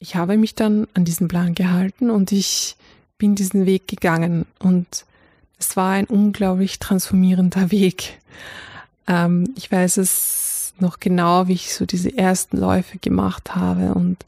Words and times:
ich 0.00 0.16
habe 0.16 0.36
mich 0.36 0.54
dann 0.54 0.86
an 0.94 1.04
diesen 1.04 1.28
Plan 1.28 1.54
gehalten 1.54 2.10
und 2.10 2.32
ich 2.32 2.76
bin 3.18 3.34
diesen 3.34 3.66
Weg 3.66 3.88
gegangen 3.88 4.46
und 4.58 5.04
es 5.58 5.76
war 5.76 5.92
ein 5.92 6.06
unglaublich 6.06 6.78
transformierender 6.78 7.70
Weg. 7.70 8.18
Ähm, 9.06 9.52
ich 9.56 9.70
weiß 9.70 9.96
es 9.96 10.74
noch 10.78 11.00
genau, 11.00 11.48
wie 11.48 11.54
ich 11.54 11.74
so 11.74 11.86
diese 11.86 12.16
ersten 12.16 12.56
Läufe 12.56 12.98
gemacht 12.98 13.56
habe 13.56 13.94
und 13.94 14.24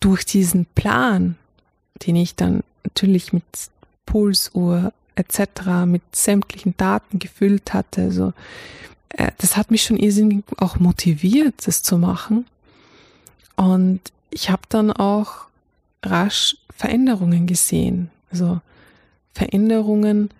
durch 0.00 0.26
diesen 0.26 0.66
Plan, 0.66 1.36
den 2.06 2.16
ich 2.16 2.34
dann 2.34 2.62
natürlich 2.82 3.32
mit 3.32 3.44
Pulsuhr 4.04 4.92
etc. 5.14 5.86
mit 5.86 6.02
sämtlichen 6.14 6.76
Daten 6.76 7.18
gefüllt 7.18 7.72
hatte, 7.72 8.02
also 8.02 8.34
äh, 9.08 9.30
das 9.38 9.56
hat 9.56 9.70
mich 9.70 9.84
schon 9.84 9.96
irrsinnig 9.96 10.44
auch 10.58 10.78
motiviert, 10.78 11.66
das 11.66 11.82
zu 11.82 11.96
machen. 11.96 12.44
Und 13.56 14.00
ich 14.30 14.50
habe 14.50 14.62
dann 14.68 14.90
auch 14.90 15.46
rasch 16.02 16.56
Veränderungen 16.76 17.46
gesehen. 17.46 18.10
Also 18.30 18.60
Veränderungen, 19.32 20.30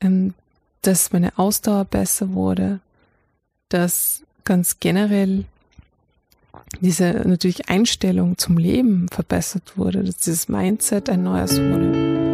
ähm, 0.00 0.34
dass 0.82 1.12
meine 1.12 1.36
Ausdauer 1.38 1.84
besser 1.84 2.32
wurde, 2.32 2.80
dass 3.68 4.22
ganz 4.44 4.80
generell 4.80 5.44
diese 6.80 7.22
natürlich 7.26 7.68
Einstellung 7.68 8.38
zum 8.38 8.58
Leben 8.58 9.08
verbessert 9.08 9.76
wurde, 9.76 10.02
dass 10.02 10.16
dieses 10.16 10.48
Mindset 10.48 11.08
ein 11.10 11.22
neues 11.22 11.56
wurde. 11.60 12.29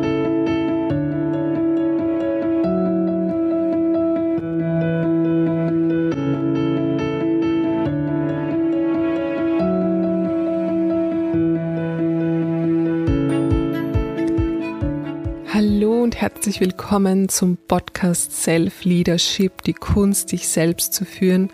Herzlich 16.37 16.61
willkommen 16.61 17.31
zum 17.31 17.56
Podcast 17.56 18.31
Self 18.42 18.84
Leadership, 18.84 19.62
die 19.62 19.73
Kunst, 19.73 20.33
dich 20.33 20.47
selbst 20.48 20.92
zu 20.92 21.06
führen. 21.06 21.51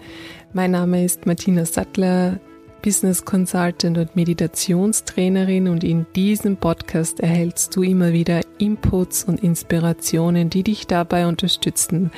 Mein 0.55 0.73
Name 0.73 1.05
ist 1.05 1.25
Martina 1.25 1.65
Sattler, 1.65 2.41
Business 2.83 3.25
Consultant 3.25 3.97
und 3.97 4.17
Meditationstrainerin 4.17 5.69
und 5.69 5.85
in 5.85 6.05
diesem 6.17 6.57
Podcast 6.57 7.21
erhältst 7.21 7.77
du 7.77 7.83
immer 7.83 8.13
wieder 8.13 8.41
Inputs 8.59 9.23
und 9.23 9.45
Inspirationen, 9.45 10.51
die 10.51 10.65
dich 10.65 10.89
dabei 10.89 11.29
unterstützen, 11.29 12.11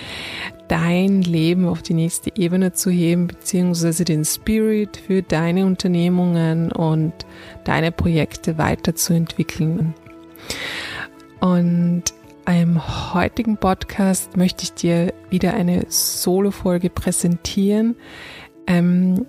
dein 0.67 1.21
Leben 1.21 1.69
auf 1.69 1.83
die 1.83 1.95
nächste 1.95 2.33
Ebene 2.35 2.73
zu 2.73 2.91
heben, 2.91 3.27
beziehungsweise 3.27 4.07
den 4.07 4.25
Spirit 4.25 4.97
für 4.97 5.21
deine 5.21 5.67
Unternehmungen 5.67 6.73
und 6.73 7.13
deine 7.65 7.93
Projekte 7.93 8.57
weiterzuentwickeln. 8.57 9.93
Und 11.41 12.05
im 12.47 13.15
heutigen 13.15 13.57
Podcast 13.57 14.37
möchte 14.37 14.65
ich 14.65 14.75
dir 14.75 15.15
wieder 15.31 15.55
eine 15.55 15.87
Solo-Folge 15.89 16.91
präsentieren. 16.91 17.97
Ähm, 18.67 19.27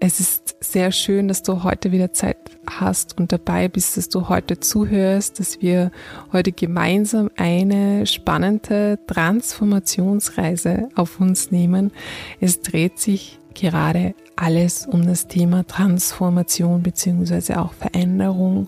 es 0.00 0.18
ist 0.18 0.56
sehr 0.60 0.92
schön, 0.92 1.28
dass 1.28 1.42
du 1.42 1.62
heute 1.62 1.92
wieder 1.92 2.14
Zeit 2.14 2.38
hast 2.66 3.18
und 3.18 3.32
dabei 3.32 3.68
bist, 3.68 3.98
dass 3.98 4.08
du 4.08 4.30
heute 4.30 4.58
zuhörst, 4.58 5.38
dass 5.38 5.60
wir 5.60 5.90
heute 6.32 6.52
gemeinsam 6.52 7.30
eine 7.36 8.06
spannende 8.06 8.98
Transformationsreise 9.06 10.88
auf 10.94 11.20
uns 11.20 11.50
nehmen. 11.50 11.92
Es 12.40 12.62
dreht 12.62 12.98
sich 12.98 13.38
gerade 13.54 14.14
alles 14.40 14.86
um 14.86 15.06
das 15.06 15.26
Thema 15.26 15.66
Transformation 15.66 16.82
beziehungsweise 16.82 17.60
auch 17.60 17.74
Veränderung 17.74 18.66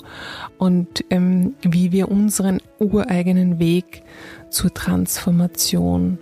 und 0.59 1.05
ähm, 1.09 1.55
wie 1.63 1.93
wir 1.93 2.11
unseren 2.11 2.61
ureigenen 2.79 3.59
Weg 3.59 4.03
zur 4.51 4.73
Transformation 4.75 6.19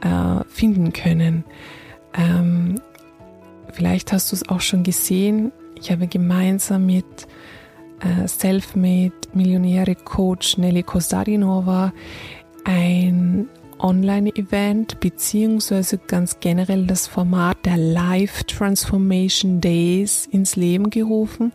äh, 0.00 0.42
finden 0.48 0.92
können. 0.92 1.44
Ähm, 2.14 2.80
vielleicht 3.72 4.12
hast 4.12 4.32
du 4.32 4.36
es 4.36 4.48
auch 4.48 4.62
schon 4.62 4.84
gesehen. 4.84 5.52
Ich 5.78 5.90
habe 5.90 6.06
gemeinsam 6.06 6.86
mit 6.86 7.04
äh, 8.00 8.26
Selfmade 8.26 9.12
Millionäre 9.34 9.96
Coach 9.96 10.56
Nelly 10.56 10.82
Kostarinova 10.82 11.92
ein 12.64 13.48
Online-Event 13.78 15.00
beziehungsweise 15.00 15.98
ganz 15.98 16.40
generell 16.40 16.86
das 16.86 17.06
Format 17.06 17.64
der 17.64 17.76
Live 17.76 18.44
Transformation 18.44 19.60
Days 19.60 20.26
ins 20.26 20.56
Leben 20.56 20.90
gerufen 20.90 21.52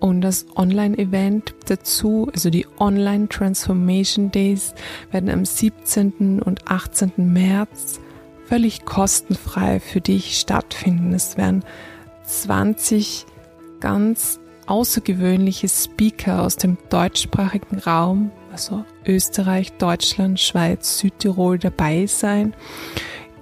und 0.00 0.20
das 0.20 0.46
Online-Event 0.56 1.54
dazu, 1.66 2.28
also 2.32 2.50
die 2.50 2.66
Online 2.78 3.28
Transformation 3.28 4.30
Days 4.30 4.74
werden 5.10 5.30
am 5.30 5.44
17. 5.44 6.42
und 6.42 6.70
18. 6.70 7.12
März 7.16 8.00
völlig 8.46 8.84
kostenfrei 8.84 9.78
für 9.78 10.00
dich 10.00 10.38
stattfinden. 10.38 11.12
Es 11.12 11.36
werden 11.36 11.64
20 12.24 13.26
ganz 13.80 14.40
außergewöhnliche 14.66 15.68
Speaker 15.68 16.42
aus 16.42 16.56
dem 16.56 16.78
deutschsprachigen 16.90 17.78
Raum 17.78 18.30
also 18.50 18.84
Österreich, 19.06 19.72
Deutschland, 19.78 20.40
Schweiz, 20.40 20.98
Südtirol 20.98 21.58
dabei 21.58 22.06
sein, 22.06 22.54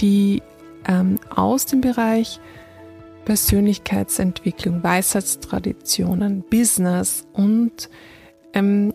die 0.01 0.43
ähm, 0.87 1.19
aus 1.35 1.67
dem 1.67 1.81
Bereich 1.81 2.41
Persönlichkeitsentwicklung, 3.25 4.83
Weisheitstraditionen, 4.83 6.45
Business 6.49 7.27
und 7.33 7.91
ähm, 8.53 8.95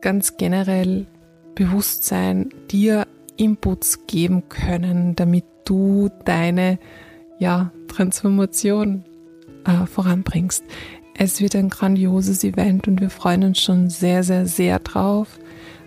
ganz 0.00 0.36
generell 0.36 1.06
Bewusstsein 1.54 2.50
dir 2.70 3.06
Inputs 3.36 4.06
geben 4.06 4.48
können, 4.48 5.16
damit 5.16 5.44
du 5.64 6.10
deine 6.24 6.78
ja, 7.38 7.72
Transformation 7.88 9.04
äh, 9.64 9.86
voranbringst. 9.86 10.64
Es 11.18 11.40
wird 11.40 11.56
ein 11.56 11.70
grandioses 11.70 12.44
Event 12.44 12.88
und 12.88 13.00
wir 13.00 13.10
freuen 13.10 13.44
uns 13.44 13.60
schon 13.60 13.88
sehr, 13.88 14.22
sehr, 14.22 14.46
sehr 14.46 14.78
drauf. 14.78 15.38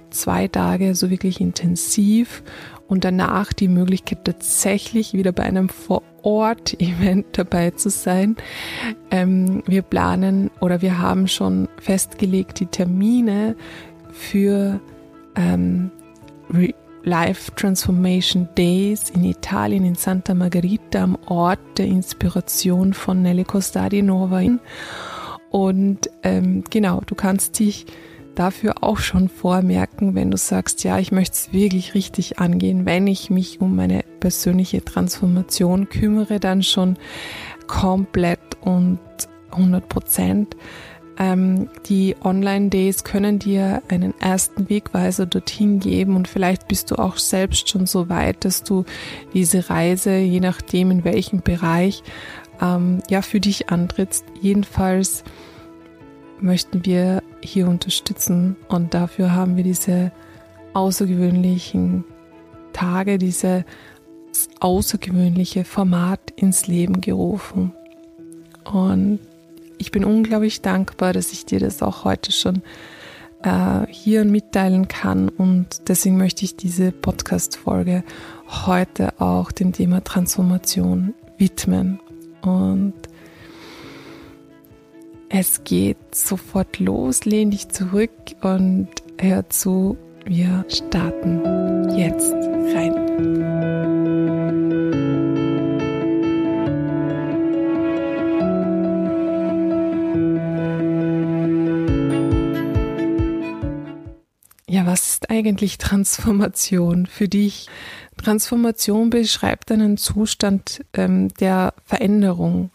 Zwei 0.09 0.47
Tage 0.47 0.95
so 0.95 1.12
wirklich 1.12 1.40
intensiv 1.40 2.41
und 2.88 3.03
danach 3.03 3.53
die 3.53 3.67
Möglichkeit 3.67 4.25
tatsächlich 4.25 5.13
wieder 5.13 5.31
bei 5.31 5.44
einem 5.44 5.69
Vor-Ort-Event 5.69 7.28
dabei 7.34 7.69
zu 7.72 7.91
sein. 7.91 8.38
Ähm, 9.12 9.62
wir 9.67 9.84
planen 9.84 10.50
oder 10.62 10.81
wir 10.81 10.97
haben 10.97 11.28
schon 11.28 11.69
festgelegt 11.79 12.59
die 12.59 12.66
Termine 12.66 13.56
für 14.11 14.79
ähm, 15.35 15.91
Life 17.03 17.51
Transformation 17.56 18.50
Days 18.57 19.11
in 19.11 19.23
Italien, 19.23 19.85
in 19.85 19.94
Santa 19.94 20.34
Margherita, 20.34 21.03
am 21.03 21.17
Ort 21.28 21.59
der 21.78 21.85
Inspiration 21.85 22.94
von 22.94 23.22
Nelly 23.22 23.44
Costadi 23.44 24.01
Nova. 24.01 24.41
Und 25.50 26.10
ähm, 26.24 26.64
genau, 26.70 27.02
du 27.06 27.16
kannst 27.16 27.60
dich 27.60 27.86
dafür 28.36 28.76
auch 28.82 29.00
schon 29.00 29.28
vormerken, 29.28 30.16
wenn 30.16 30.32
du 30.32 30.38
sagst, 30.38 30.84
ja, 30.84 30.98
ich 30.98 31.12
möchte 31.12 31.34
es 31.34 31.54
wirklich 31.54 31.94
richtig 31.94 32.40
angehen, 32.40 32.86
wenn 32.86 33.08
ich 33.08 33.30
mich 33.30 33.59
um 33.59 33.76
meine 33.76 34.04
persönliche 34.20 34.84
Transformation 34.84 35.90
kümmere, 35.90 36.40
dann 36.40 36.64
schon 36.64 36.98
komplett 37.68 38.40
und 38.62 39.00
100 39.52 39.90
Prozent. 39.90 40.56
Ähm, 41.18 41.68
die 41.88 42.16
Online-Days 42.24 43.04
können 43.04 43.40
dir 43.40 43.84
einen 43.90 44.14
ersten 44.22 44.70
Wegweiser 44.70 45.26
dorthin 45.26 45.80
geben 45.80 46.16
und 46.16 46.30
vielleicht 46.30 46.70
bist 46.70 46.92
du 46.92 46.96
auch 46.96 47.18
selbst 47.18 47.68
schon 47.68 47.86
so 47.86 48.08
weit, 48.08 48.46
dass 48.46 48.64
du 48.64 48.86
diese 49.34 49.70
Reise, 49.70 50.16
je 50.16 50.40
nachdem 50.40 50.92
in 50.92 51.04
welchem 51.04 51.42
Bereich, 51.42 52.04
ähm, 52.62 53.02
ja 53.09 53.22
für 53.22 53.40
dich 53.40 53.70
antrittst. 53.70 54.25
Jedenfalls 54.42 55.24
möchten 56.40 56.85
wir 56.85 57.23
hier 57.41 57.67
unterstützen 57.67 58.56
und 58.67 58.94
dafür 58.94 59.34
haben 59.34 59.58
wir 59.58 59.64
diese 59.64 60.11
außergewöhnlichen 60.73 62.03
Tage, 62.73 63.17
dieses 63.17 63.64
außergewöhnliche 64.59 65.66
Format 65.66 66.32
ins 66.35 66.67
Leben 66.67 67.02
gerufen. 67.02 67.73
Und 68.64 69.20
ich 69.78 69.91
bin 69.91 70.03
unglaublich 70.03 70.61
dankbar, 70.61 71.14
dass 71.14 71.32
ich 71.32 71.46
dir 71.46 71.59
das 71.59 71.82
auch 71.82 72.03
heute 72.03 72.32
schon 72.32 72.61
äh, 73.44 73.88
hier 73.90 74.26
mitteilen 74.26 74.88
kann 74.88 75.29
und 75.29 75.88
deswegen 75.88 76.17
möchte 76.17 76.44
ich 76.46 76.58
diese 76.58 76.91
Podcast-Folge 76.91 78.03
heute 78.66 79.20
auch 79.20 79.52
dem 79.52 79.72
Thema 79.72 80.03
Transformation 80.03 81.14
widmen. 81.38 82.00
Und 82.41 82.94
es 85.30 85.64
geht 85.64 86.16
sofort 86.16 86.80
los, 86.80 87.26
lehn 87.26 87.52
dich 87.52 87.70
zurück 87.70 88.12
und 88.41 88.90
hör 89.20 89.47
zu, 89.50 89.97
wir 90.26 90.66
starten 90.70 91.90
jetzt 91.97 92.34
rein. 92.34 93.59
Ja, 104.70 104.86
was 104.86 105.14
ist 105.14 105.30
eigentlich 105.32 105.80
Transformation 105.80 107.08
für 107.08 107.28
dich? 107.28 107.68
Transformation 108.18 109.10
beschreibt 109.10 109.72
einen 109.72 109.98
Zustand 109.98 110.86
ähm, 110.94 111.30
der 111.40 111.74
Veränderung. 111.86 112.70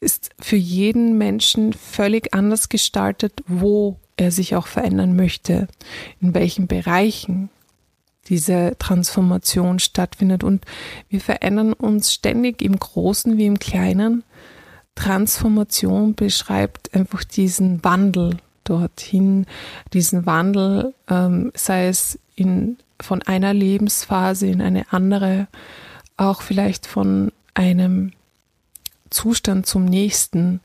Ist 0.00 0.30
für 0.40 0.56
jeden 0.56 1.16
Menschen 1.16 1.72
völlig 1.72 2.34
anders 2.34 2.68
gestaltet, 2.68 3.42
wo 3.46 3.96
er 4.16 4.32
sich 4.32 4.56
auch 4.56 4.66
verändern 4.66 5.14
möchte, 5.14 5.68
in 6.20 6.34
welchen 6.34 6.66
Bereichen 6.66 7.48
diese 8.26 8.74
Transformation 8.78 9.78
stattfindet. 9.78 10.42
Und 10.42 10.64
wir 11.08 11.20
verändern 11.20 11.72
uns 11.72 12.12
ständig 12.12 12.60
im 12.60 12.76
Großen 12.78 13.38
wie 13.38 13.46
im 13.46 13.60
Kleinen. 13.60 14.24
Transformation 14.96 16.14
beschreibt 16.14 16.92
einfach 16.92 17.22
diesen 17.22 17.84
Wandel 17.84 18.38
dorthin, 18.68 19.46
diesen 19.92 20.26
Wandel, 20.26 20.94
ähm, 21.08 21.52
sei 21.54 21.88
es 21.88 22.18
in, 22.34 22.76
von 23.00 23.22
einer 23.22 23.54
Lebensphase 23.54 24.46
in 24.46 24.60
eine 24.60 24.92
andere, 24.92 25.48
auch 26.16 26.42
vielleicht 26.42 26.86
von 26.86 27.32
einem 27.54 28.12
Zustand 29.10 29.66
zum 29.66 29.84
nächsten 29.84 30.60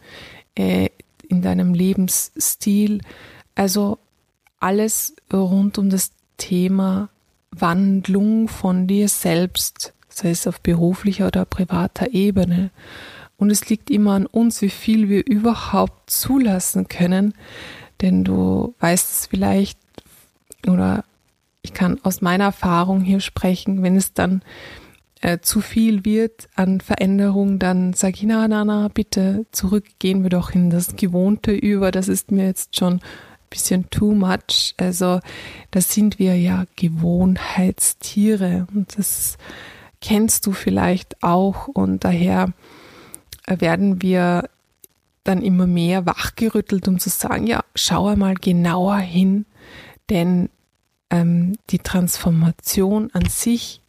äh, 0.55 0.89
in 1.27 1.41
deinem 1.41 1.73
Lebensstil. 1.73 3.01
Also 3.55 3.97
alles 4.59 5.15
rund 5.31 5.77
um 5.77 5.89
das 5.89 6.11
Thema 6.37 7.09
Wandlung 7.51 8.47
von 8.47 8.87
dir 8.87 9.07
selbst, 9.07 9.93
sei 10.09 10.31
es 10.31 10.47
auf 10.47 10.61
beruflicher 10.61 11.27
oder 11.27 11.45
privater 11.45 12.13
Ebene. 12.13 12.71
Und 13.37 13.51
es 13.51 13.69
liegt 13.69 13.89
immer 13.91 14.13
an 14.13 14.25
uns, 14.25 14.61
wie 14.61 14.69
viel 14.69 15.09
wir 15.09 15.25
überhaupt 15.25 16.09
zulassen 16.09 16.87
können, 16.87 17.33
denn 18.03 18.23
du 18.23 18.75
weißt 18.79 19.11
es 19.11 19.25
vielleicht, 19.25 19.79
oder 20.67 21.03
ich 21.63 21.73
kann 21.73 21.99
aus 22.03 22.21
meiner 22.21 22.45
Erfahrung 22.45 23.01
hier 23.01 23.19
sprechen, 23.19 23.81
wenn 23.81 23.95
es 23.95 24.13
dann 24.13 24.43
äh, 25.21 25.39
zu 25.39 25.61
viel 25.61 26.05
wird 26.05 26.49
an 26.55 26.81
Veränderung, 26.81 27.57
dann 27.57 27.93
sage 27.93 28.17
ich, 28.17 28.23
na, 28.23 28.47
na, 28.47 28.63
na, 28.65 28.89
bitte 28.89 29.47
zurückgehen 29.51 30.21
wir 30.21 30.29
doch 30.29 30.51
in 30.51 30.69
das 30.69 30.95
Gewohnte 30.95 31.53
über, 31.53 31.89
das 31.91 32.07
ist 32.07 32.31
mir 32.31 32.45
jetzt 32.45 32.77
schon 32.77 32.99
bisschen 33.53 33.89
too 33.91 34.13
much. 34.13 34.73
Also 34.77 35.19
da 35.69 35.81
sind 35.81 36.17
wir 36.17 36.35
ja 36.35 36.65
Gewohnheitstiere 36.75 38.65
und 38.73 38.97
das 38.97 39.37
kennst 40.01 40.47
du 40.47 40.51
vielleicht 40.51 41.21
auch 41.23 41.67
und 41.67 42.03
daher 42.03 42.51
werden 43.47 44.01
wir 44.01 44.49
dann 45.23 45.41
immer 45.41 45.67
mehr 45.67 46.05
wachgerüttelt, 46.05 46.87
um 46.87 46.99
zu 46.99 47.09
sagen, 47.09 47.47
ja, 47.47 47.63
schau 47.75 48.07
einmal 48.07 48.35
genauer 48.35 48.97
hin, 48.97 49.45
denn 50.09 50.49
ähm, 51.09 51.57
die 51.69 51.79
Transformation 51.79 53.09
an 53.13 53.27
sich 53.27 53.81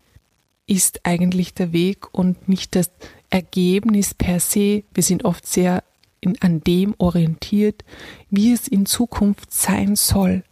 ist 0.66 1.00
eigentlich 1.04 1.54
der 1.54 1.72
Weg 1.72 2.12
und 2.12 2.48
nicht 2.48 2.75
das 2.75 2.90
Ergebnis 3.31 4.14
per 4.14 4.40
se. 4.40 4.84
Wir 4.94 5.02
sind 5.02 5.25
oft 5.25 5.46
sehr 5.46 5.84
in, 6.20 6.40
an 6.40 6.60
dem 6.60 6.94
orientiert, 6.98 7.84
wie 8.31 8.52
es 8.52 8.69
in 8.69 8.86
Zukunft 8.86 9.52
sein 9.52 9.96
soll 9.96 10.42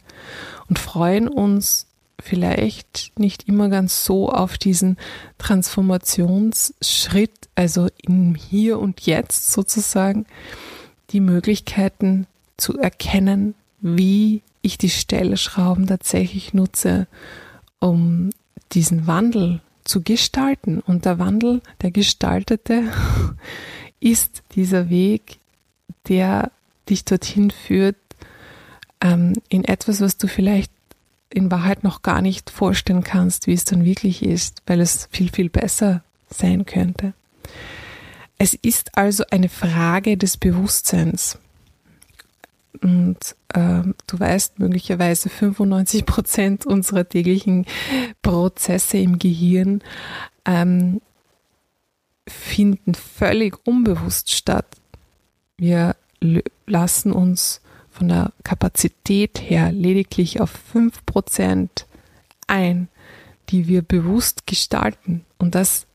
und 0.69 0.79
freuen 0.79 1.27
uns 1.27 1.87
vielleicht 2.19 3.11
nicht 3.17 3.47
immer 3.47 3.69
ganz 3.69 4.05
so 4.05 4.29
auf 4.29 4.57
diesen 4.57 4.97
Transformationsschritt, 5.37 7.49
also 7.55 7.87
im 8.01 8.35
Hier 8.35 8.79
und 8.79 9.01
Jetzt 9.01 9.51
sozusagen, 9.51 10.25
die 11.13 11.21
Möglichkeiten 11.21 12.27
zu 12.57 12.77
erkennen, 12.77 13.55
wie 13.79 14.41
ich 14.61 14.77
die 14.77 14.89
Stellschrauben 14.89 15.87
tatsächlich 15.87 16.53
nutze, 16.53 17.07
um 17.79 18.31
diesen 18.71 19.07
Wandel 19.07 19.61
zu 19.83 20.01
gestalten. 20.01 20.79
Und 20.79 21.05
der 21.05 21.19
Wandel, 21.19 21.61
der 21.81 21.91
gestaltete, 21.91 22.91
ist 23.99 24.43
dieser 24.55 24.89
Weg 24.89 25.37
der 26.07 26.51
dich 26.89 27.05
dorthin 27.05 27.51
führt, 27.51 27.95
ähm, 29.01 29.33
in 29.49 29.63
etwas, 29.63 30.01
was 30.01 30.17
du 30.17 30.27
vielleicht 30.27 30.71
in 31.29 31.49
Wahrheit 31.49 31.83
noch 31.83 32.01
gar 32.01 32.21
nicht 32.21 32.49
vorstellen 32.49 33.03
kannst, 33.03 33.47
wie 33.47 33.53
es 33.53 33.65
dann 33.65 33.85
wirklich 33.85 34.23
ist, 34.23 34.61
weil 34.67 34.81
es 34.81 35.07
viel, 35.11 35.29
viel 35.29 35.49
besser 35.49 36.03
sein 36.29 36.65
könnte. 36.65 37.13
Es 38.37 38.53
ist 38.53 38.97
also 38.97 39.23
eine 39.31 39.49
Frage 39.49 40.17
des 40.17 40.37
Bewusstseins. 40.37 41.37
Und 42.81 43.17
äh, 43.49 43.83
du 44.07 44.19
weißt 44.19 44.59
möglicherweise 44.59 45.29
95 45.29 46.05
Prozent 46.05 46.65
unserer 46.65 47.07
täglichen 47.07 47.65
Prozesse 48.21 48.97
im 48.97 49.19
Gehirn 49.19 49.81
ähm, 50.45 51.01
finden 52.27 52.95
völlig 52.95 53.65
unbewusst 53.65 54.31
statt. 54.31 54.65
Wir 55.57 55.95
lassen 56.65 57.11
uns 57.11 57.61
von 57.91 58.07
der 58.07 58.33
Kapazität 58.43 59.39
her 59.41 59.71
lediglich 59.71 60.41
auf 60.41 60.53
5% 60.73 61.69
ein, 62.47 62.87
die 63.49 63.67
wir 63.67 63.81
bewusst 63.81 64.47
gestalten 64.47 65.25
und 65.37 65.53
das 65.53 65.85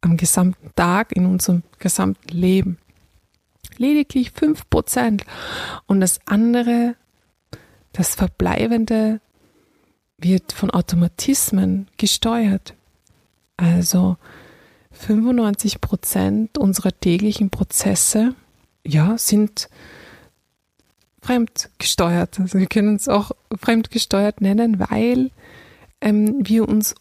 am 0.00 0.16
gesamten 0.16 0.70
Tag 0.74 1.12
in 1.12 1.26
unserem 1.26 1.62
gesamten 1.78 2.36
Leben. 2.36 2.78
Lediglich 3.76 4.30
5%. 4.30 5.22
Und 5.86 6.00
das 6.00 6.20
andere, 6.26 6.96
das 7.92 8.14
Verbleibende, 8.14 9.20
wird 10.18 10.52
von 10.52 10.70
Automatismen 10.70 11.88
gesteuert. 11.96 12.74
Also 13.56 14.16
95% 15.06 16.58
unserer 16.58 16.98
täglichen 16.98 17.50
Prozesse 17.50 18.34
ja, 18.84 19.16
sind 19.18 19.68
fremdgesteuert. 21.22 22.40
Also 22.40 22.58
wir 22.58 22.66
können 22.66 22.96
es 22.96 23.08
auch 23.08 23.30
fremdgesteuert 23.58 24.40
nennen, 24.40 24.80
weil 24.80 25.30
ähm, 26.00 26.36
wir 26.46 26.68
uns 26.68 26.94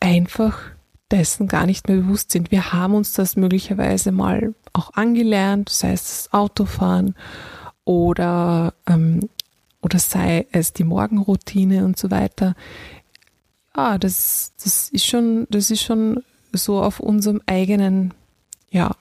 einfach 0.00 0.58
dessen 1.10 1.48
gar 1.48 1.66
nicht 1.66 1.88
mehr 1.88 1.98
bewusst 1.98 2.32
sind. 2.32 2.50
Wir 2.50 2.72
haben 2.72 2.94
uns 2.94 3.12
das 3.12 3.36
möglicherweise 3.36 4.12
mal 4.12 4.54
auch 4.72 4.92
angelernt, 4.94 5.68
sei 5.68 5.92
es 5.92 6.02
das 6.02 6.32
Autofahren 6.32 7.14
oder, 7.84 8.74
ähm, 8.86 9.28
oder 9.80 9.98
sei 9.98 10.46
es 10.52 10.72
die 10.72 10.84
Morgenroutine 10.84 11.84
und 11.84 11.98
so 11.98 12.10
weiter. 12.10 12.54
Ja, 13.76 13.98
das, 13.98 14.52
das 14.62 14.88
ist 14.90 15.06
schon, 15.06 15.46
das 15.50 15.70
ist 15.70 15.82
schon 15.82 16.22
so 16.52 16.82
auf 16.82 17.00
unserem 17.00 17.40
eigenen, 17.46 18.14
ja, 18.70 18.96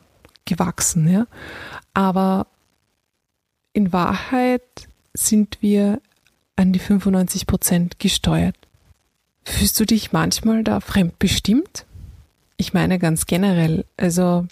gewachsen, 0.46 1.12
ja. 1.12 1.26
Aber 1.94 2.48
in 3.74 3.92
Wahrheit 3.92 4.62
sind 5.14 5.58
wir 5.62 6.02
an 6.56 6.72
die 6.72 6.80
95 6.80 7.48
Prozent 7.48 8.00
gesteuert. 8.00 8.56
Fühlst 9.44 9.80
du 9.80 9.86
dich 9.86 10.12
manchmal 10.12 10.64
da 10.64 10.80
fremdbestimmt? 10.80 11.86
Ich 12.58 12.74
meine 12.74 13.00
ganz 13.00 13.26
generell, 13.26 13.86
also 13.98 14.46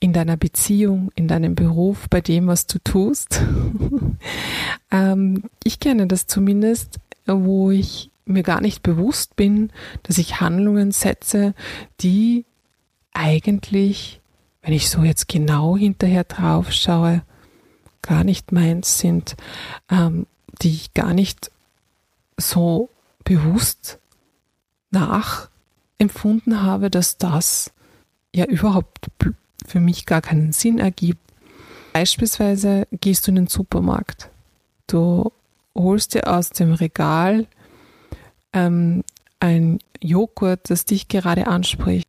in 0.00 0.12
deiner 0.12 0.36
Beziehung, 0.36 1.10
in 1.14 1.28
deinem 1.28 1.54
Beruf, 1.54 2.08
bei 2.08 2.20
dem, 2.20 2.46
was 2.46 2.66
du 2.66 2.78
tust. 2.78 3.42
ähm, 4.90 5.44
ich 5.64 5.80
kenne 5.80 6.06
das 6.06 6.26
zumindest, 6.26 6.98
wo 7.26 7.70
ich 7.70 8.10
mir 8.24 8.42
gar 8.42 8.60
nicht 8.60 8.82
bewusst 8.82 9.36
bin, 9.36 9.72
dass 10.02 10.18
ich 10.18 10.40
Handlungen 10.40 10.92
setze, 10.92 11.54
die 12.00 12.44
eigentlich 13.12 14.20
wenn 14.68 14.74
ich 14.74 14.90
so 14.90 15.02
jetzt 15.02 15.28
genau 15.28 15.78
hinterher 15.78 16.24
drauf 16.24 16.72
schaue, 16.72 17.22
gar 18.02 18.22
nicht 18.22 18.52
meins 18.52 18.98
sind, 18.98 19.34
ähm, 19.90 20.26
die 20.60 20.74
ich 20.74 20.92
gar 20.92 21.14
nicht 21.14 21.50
so 22.36 22.90
bewusst 23.24 23.98
nachempfunden 25.98 26.62
habe, 26.62 26.90
dass 26.90 27.18
das 27.18 27.72
ja 28.34 28.44
überhaupt 28.44 29.08
für 29.66 29.80
mich 29.80 30.06
gar 30.06 30.20
keinen 30.20 30.52
Sinn 30.52 30.78
ergibt. 30.78 31.20
Beispielsweise 31.92 32.86
gehst 32.92 33.26
du 33.26 33.32
in 33.32 33.36
den 33.36 33.46
Supermarkt. 33.48 34.30
Du 34.86 35.32
holst 35.74 36.14
dir 36.14 36.28
aus 36.28 36.50
dem 36.50 36.72
Regal 36.72 37.46
ähm, 38.52 39.02
ein 39.40 39.78
Joghurt, 40.00 40.70
das 40.70 40.84
dich 40.84 41.08
gerade 41.08 41.46
anspricht. 41.46 42.08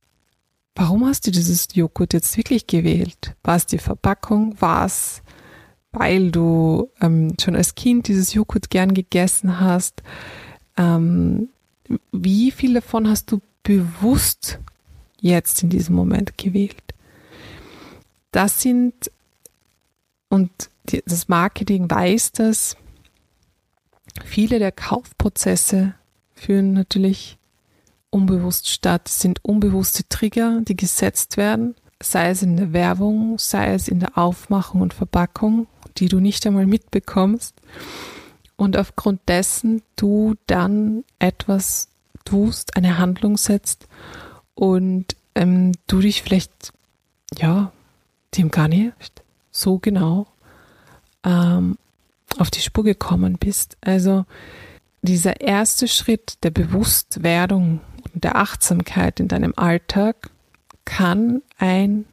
Warum 0.75 1.05
hast 1.05 1.27
du 1.27 1.31
dieses 1.31 1.67
Joghurt 1.73 2.13
jetzt 2.13 2.37
wirklich 2.37 2.67
gewählt? 2.67 3.35
War 3.43 3.55
es 3.55 3.65
die 3.65 3.79
Verpackung? 3.79 4.55
War 4.61 4.85
es, 4.85 5.21
weil 5.91 6.31
du 6.31 6.89
ähm, 7.01 7.33
schon 7.41 7.55
als 7.55 7.75
Kind 7.75 8.07
dieses 8.07 8.33
Joghurt 8.33 8.69
gern 8.69 8.93
gegessen 8.93 9.59
hast? 9.59 10.03
Ähm, 10.77 11.49
wie 12.11 12.51
viel 12.51 12.75
davon 12.75 13.09
hast 13.09 13.31
du 13.31 13.41
bewusst 13.69 14.59
jetzt 15.21 15.61
in 15.63 15.69
diesem 15.69 15.95
Moment 15.95 16.37
gewählt? 16.37 16.75
Das 18.31 18.61
sind, 18.61 19.11
und 20.29 20.51
das 20.83 21.27
Marketing 21.27 21.89
weiß 21.89 22.31
das, 22.31 22.77
Viele 24.25 24.59
der 24.59 24.71
Kaufprozesse 24.71 25.93
führen 26.33 26.73
natürlich 26.73 27.37
unbewusst 28.09 28.69
statt. 28.69 29.07
Sind 29.07 29.43
unbewusste 29.43 30.07
Trigger, 30.07 30.61
die 30.61 30.75
gesetzt 30.75 31.37
werden, 31.37 31.75
sei 32.01 32.29
es 32.29 32.41
in 32.41 32.57
der 32.57 32.73
Werbung, 32.73 33.37
sei 33.37 33.73
es 33.73 33.87
in 33.87 33.99
der 33.99 34.17
Aufmachung 34.17 34.81
und 34.81 34.93
Verpackung, 34.93 35.67
die 35.97 36.07
du 36.07 36.19
nicht 36.19 36.45
einmal 36.45 36.65
mitbekommst. 36.65 37.55
Und 38.55 38.77
aufgrund 38.77 39.21
dessen 39.27 39.81
du 39.95 40.35
dann 40.47 41.03
etwas 41.19 41.88
tust, 42.25 42.75
eine 42.75 42.97
Handlung 42.97 43.37
setzt 43.37 43.87
und 44.55 45.15
ähm, 45.35 45.71
du 45.87 45.99
dich 45.99 46.21
vielleicht, 46.21 46.73
ja, 47.37 47.71
dem 48.35 48.51
gar 48.51 48.67
nicht 48.67 49.23
so 49.51 49.79
genau 49.79 50.27
ähm, 51.23 51.77
auf 52.37 52.51
die 52.51 52.61
Spur 52.61 52.83
gekommen 52.83 53.37
bist. 53.39 53.77
Also 53.81 54.25
dieser 55.01 55.41
erste 55.41 55.87
Schritt 55.87 56.43
der 56.43 56.51
Bewusstwerdung 56.51 57.81
und 58.13 58.23
der 58.23 58.35
Achtsamkeit 58.35 59.19
in 59.19 59.27
deinem 59.27 59.53
Alltag 59.55 60.29
kann 60.85 61.41
ein 61.57 62.05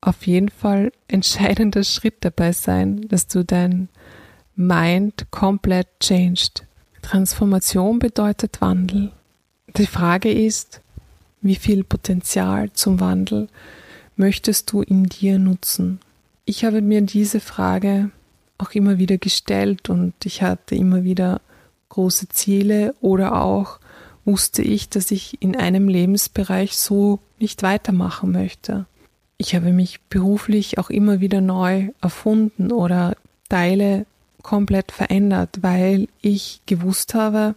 auf 0.00 0.26
jeden 0.26 0.48
Fall 0.48 0.92
entscheidender 1.08 1.82
Schritt 1.82 2.24
dabei 2.24 2.52
sein, 2.52 3.08
dass 3.08 3.26
du 3.26 3.44
dein 3.44 3.88
Mind 4.54 5.30
komplett 5.30 5.88
changed. 6.00 6.64
Transformation 7.02 7.98
bedeutet 7.98 8.60
Wandel. 8.60 9.12
Die 9.78 9.86
Frage 9.86 10.32
ist, 10.32 10.80
wie 11.40 11.54
viel 11.54 11.84
Potenzial 11.84 12.72
zum 12.72 12.98
Wandel 12.98 13.46
möchtest 14.16 14.72
du 14.72 14.82
in 14.82 15.04
dir 15.04 15.38
nutzen? 15.38 16.00
Ich 16.44 16.64
habe 16.64 16.82
mir 16.82 17.00
diese 17.02 17.38
Frage 17.38 18.10
auch 18.58 18.72
immer 18.72 18.98
wieder 18.98 19.18
gestellt 19.18 19.88
und 19.88 20.14
ich 20.24 20.42
hatte 20.42 20.74
immer 20.74 21.04
wieder 21.04 21.40
große 21.90 22.28
Ziele 22.28 22.92
oder 23.00 23.40
auch 23.40 23.78
wusste 24.24 24.62
ich, 24.62 24.88
dass 24.88 25.12
ich 25.12 25.40
in 25.40 25.54
einem 25.54 25.86
Lebensbereich 25.86 26.76
so 26.76 27.20
nicht 27.38 27.62
weitermachen 27.62 28.32
möchte. 28.32 28.86
Ich 29.36 29.54
habe 29.54 29.72
mich 29.72 30.00
beruflich 30.10 30.78
auch 30.78 30.90
immer 30.90 31.20
wieder 31.20 31.40
neu 31.40 31.90
erfunden 32.00 32.72
oder 32.72 33.16
Teile 33.48 34.06
komplett 34.42 34.90
verändert, 34.90 35.58
weil 35.62 36.08
ich 36.20 36.62
gewusst 36.66 37.14
habe, 37.14 37.54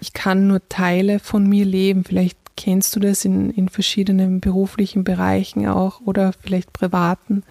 ich 0.00 0.12
kann 0.12 0.46
nur 0.46 0.66
Teile 0.68 1.18
von 1.18 1.46
mir 1.46 1.64
leben. 1.64 2.04
Vielleicht 2.04 2.38
kennst 2.56 2.96
du 2.96 3.00
das 3.00 3.24
in, 3.24 3.50
in 3.50 3.68
verschiedenen 3.68 4.40
beruflichen 4.40 5.04
Bereichen 5.04 5.66
auch 5.68 6.00
oder 6.00 6.32
vielleicht 6.32 6.72
privaten. 6.72 7.42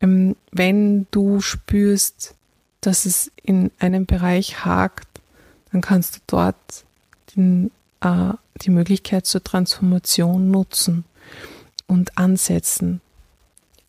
Ähm, 0.00 0.36
wenn 0.50 1.06
du 1.10 1.40
spürst, 1.40 2.34
dass 2.80 3.04
es 3.04 3.30
in 3.42 3.70
einem 3.78 4.06
Bereich 4.06 4.64
hakt, 4.64 5.08
dann 5.70 5.80
kannst 5.80 6.16
du 6.16 6.20
dort 6.26 6.84
den, 7.34 7.70
äh, 8.00 8.32
die 8.60 8.70
Möglichkeit 8.70 9.26
zur 9.26 9.42
Transformation 9.42 10.50
nutzen 10.50 11.04
und 11.86 12.18
ansetzen. 12.18 13.00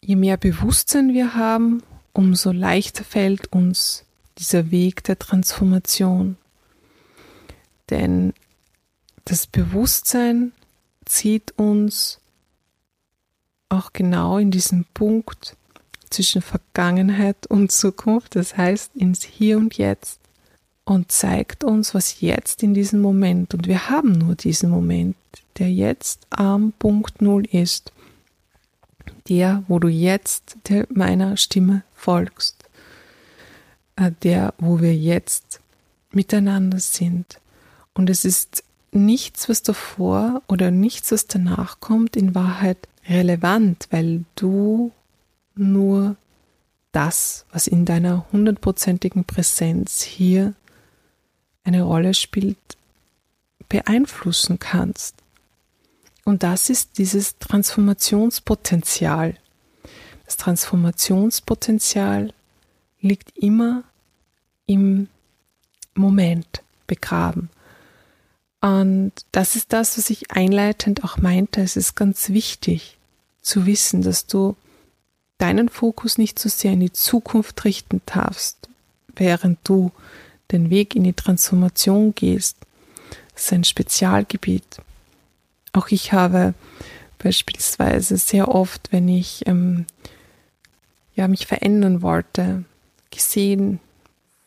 Je 0.01 0.15
mehr 0.15 0.37
Bewusstsein 0.37 1.13
wir 1.13 1.35
haben, 1.35 1.81
umso 2.13 2.51
leichter 2.51 3.03
fällt 3.03 3.51
uns 3.51 4.05
dieser 4.37 4.71
Weg 4.71 5.03
der 5.03 5.17
Transformation. 5.17 6.37
Denn 7.89 8.33
das 9.25 9.47
Bewusstsein 9.47 10.53
zieht 11.05 11.53
uns 11.57 12.19
auch 13.69 13.93
genau 13.93 14.37
in 14.37 14.51
diesen 14.51 14.85
Punkt 14.93 15.55
zwischen 16.09 16.41
Vergangenheit 16.41 17.47
und 17.47 17.71
Zukunft, 17.71 18.35
das 18.35 18.55
heißt 18.55 18.95
ins 18.95 19.23
Hier 19.23 19.57
und 19.57 19.77
Jetzt 19.77 20.19
und 20.85 21.11
zeigt 21.11 21.63
uns, 21.63 21.93
was 21.93 22.21
jetzt 22.21 22.61
in 22.61 22.73
diesem 22.73 23.01
Moment, 23.01 23.53
und 23.53 23.67
wir 23.67 23.89
haben 23.89 24.11
nur 24.11 24.35
diesen 24.35 24.69
Moment, 24.69 25.15
der 25.57 25.71
jetzt 25.71 26.27
am 26.29 26.73
Punkt 26.77 27.21
Null 27.21 27.45
ist, 27.45 27.91
der, 29.29 29.63
wo 29.67 29.79
du 29.79 29.87
jetzt 29.87 30.57
meiner 30.89 31.37
Stimme 31.37 31.83
folgst, 31.95 32.63
äh, 33.95 34.11
der, 34.23 34.53
wo 34.57 34.81
wir 34.81 34.95
jetzt 34.95 35.61
miteinander 36.11 36.79
sind. 36.79 37.39
Und 37.93 38.09
es 38.09 38.25
ist 38.25 38.63
nichts, 38.91 39.49
was 39.49 39.63
davor 39.63 40.41
oder 40.47 40.71
nichts, 40.71 41.11
was 41.11 41.27
danach 41.27 41.79
kommt, 41.79 42.15
in 42.15 42.35
Wahrheit 42.35 42.77
relevant, 43.07 43.87
weil 43.91 44.25
du 44.35 44.91
nur 45.55 46.15
das, 46.91 47.45
was 47.51 47.67
in 47.67 47.85
deiner 47.85 48.25
hundertprozentigen 48.31 49.25
Präsenz 49.25 50.01
hier 50.01 50.53
eine 51.63 51.83
Rolle 51.83 52.13
spielt, 52.13 52.57
beeinflussen 53.69 54.59
kannst. 54.59 55.15
Und 56.25 56.43
das 56.43 56.69
ist 56.69 56.97
dieses 56.97 57.37
Transformationspotenzial. 57.39 59.35
Das 60.25 60.37
Transformationspotenzial 60.37 62.33
liegt 63.01 63.37
immer 63.37 63.83
im 64.65 65.09
Moment 65.95 66.61
begraben. 66.87 67.49
Und 68.63 69.11
das 69.33 69.57
ist 69.57 69.73
das, 69.73 69.97
was 69.97 70.09
ich 70.09 70.31
einleitend 70.31 71.03
auch 71.03 71.17
meinte. 71.17 71.59
Es 71.59 71.75
ist 71.75 71.95
ganz 71.95 72.29
wichtig 72.29 72.97
zu 73.41 73.65
wissen, 73.65 74.03
dass 74.03 74.25
du 74.25 74.55
deinen 75.37 75.67
Fokus 75.67 76.17
nicht 76.17 76.39
so 76.39 76.47
sehr 76.47 76.71
in 76.71 76.79
die 76.79 76.93
Zukunft 76.93 77.65
richten 77.65 78.01
darfst, 78.05 78.69
während 79.17 79.59
du 79.65 79.91
den 80.53 80.69
Weg 80.69 80.95
in 80.95 81.03
die 81.03 81.11
Transformation 81.11 82.15
gehst. 82.15 82.55
Das 83.33 83.43
ist 83.43 83.51
ein 83.51 83.65
Spezialgebiet. 83.65 84.77
Auch 85.73 85.89
ich 85.89 86.13
habe 86.13 86.53
beispielsweise 87.17 88.15
sehr 88.15 88.47
oft, 88.47 88.93
wenn 88.93 89.09
ich 89.09 89.45
ähm, 89.45 89.87
ja, 91.15 91.27
mich 91.27 91.47
verändern 91.47 92.01
wollte, 92.01 92.63
gesehen, 93.11 93.81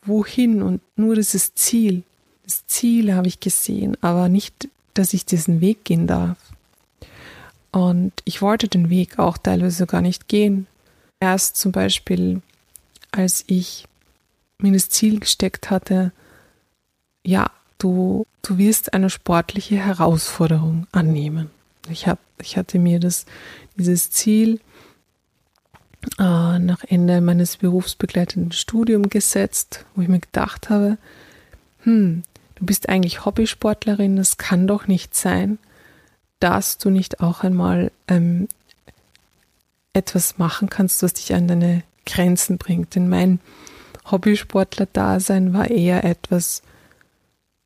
wohin 0.01 0.63
und 0.63 0.81
nur 0.97 1.13
dieses 1.13 1.53
Ziel. 1.53 2.01
Das 2.47 2.65
Ziel 2.65 3.13
habe 3.13 3.27
ich 3.27 3.41
gesehen, 3.41 3.97
aber 3.99 4.29
nicht, 4.29 4.69
dass 4.93 5.13
ich 5.13 5.25
diesen 5.25 5.59
Weg 5.59 5.83
gehen 5.83 6.07
darf. 6.07 6.37
Und 7.71 8.13
ich 8.23 8.41
wollte 8.41 8.69
den 8.69 8.89
Weg 8.89 9.19
auch 9.19 9.37
teilweise 9.37 9.85
gar 9.85 10.01
nicht 10.01 10.29
gehen. 10.29 10.65
Erst 11.19 11.57
zum 11.57 11.73
Beispiel, 11.73 12.41
als 13.11 13.43
ich 13.47 13.85
mir 14.59 14.71
das 14.71 14.87
Ziel 14.87 15.19
gesteckt 15.19 15.69
hatte, 15.69 16.13
ja, 17.25 17.51
du, 17.79 18.25
du 18.43 18.57
wirst 18.57 18.93
eine 18.93 19.09
sportliche 19.09 19.75
Herausforderung 19.75 20.87
annehmen. 20.93 21.49
Ich, 21.89 22.07
hab, 22.07 22.19
ich 22.41 22.55
hatte 22.55 22.79
mir 22.79 23.01
das, 23.01 23.25
dieses 23.75 24.09
Ziel 24.09 24.61
äh, 26.17 26.59
nach 26.59 26.85
Ende 26.87 27.19
meines 27.19 27.57
berufsbegleitenden 27.57 28.53
Studiums 28.53 29.09
gesetzt, 29.09 29.85
wo 29.95 30.01
ich 30.01 30.07
mir 30.07 30.19
gedacht 30.19 30.69
habe, 30.69 30.97
hm, 31.83 32.23
du 32.57 32.65
bist 32.65 32.89
eigentlich 32.89 33.25
Hobbysportlerin, 33.25 34.15
das 34.15 34.37
kann 34.37 34.67
doch 34.67 34.87
nicht 34.87 35.15
sein, 35.15 35.59
dass 36.39 36.77
du 36.77 36.89
nicht 36.89 37.21
auch 37.21 37.43
einmal 37.43 37.91
ähm, 38.07 38.47
etwas 39.93 40.37
machen 40.37 40.69
kannst, 40.69 41.03
was 41.03 41.13
dich 41.13 41.33
an 41.33 41.47
deine 41.47 41.83
Grenzen 42.05 42.57
bringt. 42.57 42.95
Denn 42.95 43.09
mein 43.09 43.39
Hobbysportler-Dasein 44.09 45.53
war 45.53 45.69
eher 45.69 46.03
etwas, 46.03 46.63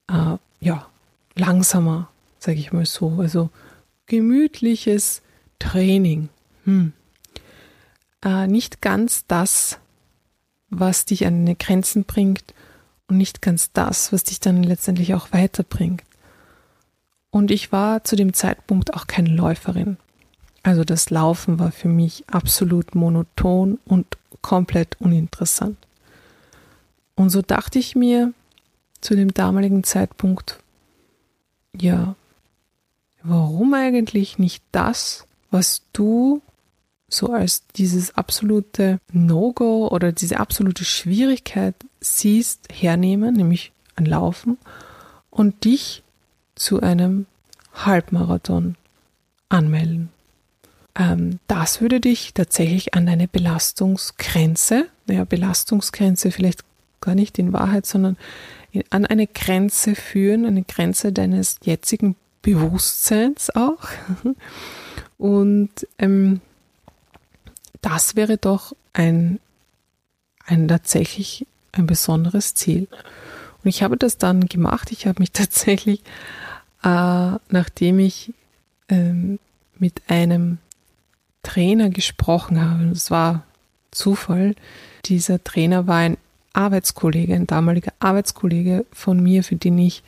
äh, 0.09 0.37
ja, 0.59 0.85
langsamer, 1.35 2.09
sage 2.39 2.59
ich 2.59 2.73
mal 2.73 2.85
so. 2.85 3.17
Also 3.19 3.49
gemütliches 4.07 5.21
Training. 5.59 6.29
Hm. 6.65 6.91
Äh, 8.23 8.47
nicht 8.47 8.81
ganz 8.81 9.25
das, 9.27 9.79
was 10.69 11.05
dich 11.05 11.25
an 11.25 11.45
deine 11.45 11.55
Grenzen 11.55 12.03
bringt 12.03 12.53
und 13.11 13.17
nicht 13.17 13.41
ganz 13.41 13.73
das, 13.73 14.13
was 14.13 14.23
dich 14.23 14.39
dann 14.39 14.63
letztendlich 14.63 15.13
auch 15.13 15.33
weiterbringt. 15.33 16.03
Und 17.29 17.51
ich 17.51 17.73
war 17.73 18.05
zu 18.05 18.15
dem 18.15 18.33
Zeitpunkt 18.33 18.93
auch 18.93 19.05
keine 19.05 19.29
Läuferin. 19.29 19.97
Also 20.63 20.85
das 20.85 21.09
Laufen 21.09 21.59
war 21.59 21.73
für 21.73 21.89
mich 21.89 22.23
absolut 22.31 22.95
monoton 22.95 23.79
und 23.83 24.17
komplett 24.41 24.95
uninteressant. 25.01 25.75
Und 27.15 27.31
so 27.31 27.41
dachte 27.41 27.79
ich 27.79 27.95
mir 27.95 28.33
zu 29.01 29.15
dem 29.15 29.33
damaligen 29.33 29.83
Zeitpunkt, 29.83 30.59
ja, 31.77 32.15
warum 33.23 33.73
eigentlich 33.73 34.39
nicht 34.39 34.63
das, 34.71 35.25
was 35.49 35.81
du 35.91 36.41
so 37.09 37.33
als 37.33 37.63
dieses 37.75 38.15
absolute 38.15 38.99
No-Go 39.11 39.89
oder 39.89 40.13
diese 40.13 40.39
absolute 40.39 40.85
Schwierigkeit 40.85 41.75
siehst, 42.01 42.67
hernehmen, 42.71 43.35
nämlich 43.35 43.71
ein 43.95 44.05
Laufen 44.05 44.57
und 45.29 45.63
dich 45.63 46.03
zu 46.55 46.81
einem 46.81 47.27
Halbmarathon 47.73 48.75
anmelden. 49.49 50.09
Ähm, 50.95 51.39
das 51.47 51.79
würde 51.81 51.99
dich 51.99 52.33
tatsächlich 52.33 52.93
an 52.93 53.05
deine 53.05 53.27
Belastungsgrenze, 53.27 54.87
naja, 55.07 55.23
Belastungsgrenze 55.23 56.31
vielleicht 56.31 56.63
gar 56.99 57.15
nicht 57.15 57.39
in 57.39 57.53
Wahrheit, 57.53 57.85
sondern 57.85 58.17
an 58.89 59.05
eine 59.05 59.27
Grenze 59.27 59.95
führen, 59.95 60.45
eine 60.45 60.63
Grenze 60.63 61.11
deines 61.11 61.57
jetzigen 61.63 62.15
Bewusstseins 62.41 63.49
auch. 63.55 63.83
Und 65.17 65.69
ähm, 65.97 66.41
das 67.81 68.15
wäre 68.15 68.37
doch 68.37 68.73
ein, 68.93 69.39
ein 70.45 70.67
tatsächlich 70.67 71.45
ein 71.71 71.87
besonderes 71.87 72.53
Ziel. 72.55 72.87
Und 73.63 73.69
ich 73.69 73.83
habe 73.83 73.97
das 73.97 74.17
dann 74.17 74.47
gemacht. 74.47 74.91
Ich 74.91 75.07
habe 75.07 75.19
mich 75.19 75.31
tatsächlich, 75.33 76.01
äh, 76.83 77.31
nachdem 77.49 77.99
ich 77.99 78.33
ähm, 78.89 79.39
mit 79.77 80.01
einem 80.07 80.57
Trainer 81.43 81.89
gesprochen 81.89 82.61
habe, 82.61 82.85
das 82.87 83.09
war 83.09 83.43
Zufall, 83.91 84.55
dieser 85.05 85.43
Trainer 85.43 85.87
war 85.87 85.97
ein 85.97 86.17
Arbeitskollege, 86.53 87.33
ein 87.33 87.47
damaliger 87.47 87.93
Arbeitskollege 87.99 88.85
von 88.91 89.21
mir, 89.21 89.43
für 89.43 89.55
den 89.55 89.77
ich 89.77 90.03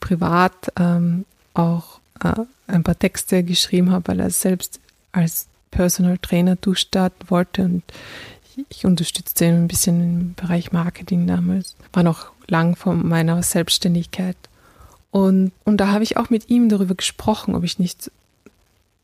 privat 0.00 0.72
ähm, 0.78 1.24
auch 1.54 2.00
äh, 2.22 2.34
ein 2.66 2.82
paar 2.82 2.98
Texte 2.98 3.42
geschrieben 3.42 3.90
habe, 3.90 4.08
weil 4.08 4.20
er 4.20 4.30
selbst 4.30 4.80
als 5.12 5.46
Personal 5.70 6.18
Trainer 6.18 6.56
durchstarten 6.56 7.30
wollte 7.30 7.64
und 7.64 7.82
ich 8.68 8.84
unterstützte 8.84 9.46
ihn 9.46 9.64
ein 9.64 9.68
bisschen 9.68 10.00
im 10.00 10.34
Bereich 10.34 10.72
Marketing 10.72 11.26
damals. 11.26 11.76
War 11.92 12.02
noch 12.02 12.32
lang 12.46 12.76
vor 12.76 12.94
meiner 12.94 13.42
Selbstständigkeit. 13.42 14.36
Und, 15.10 15.52
und 15.64 15.76
da 15.76 15.88
habe 15.88 16.04
ich 16.04 16.16
auch 16.16 16.30
mit 16.30 16.48
ihm 16.48 16.68
darüber 16.68 16.94
gesprochen, 16.94 17.54
ob 17.54 17.64
ich 17.64 17.78
nicht, 17.78 18.10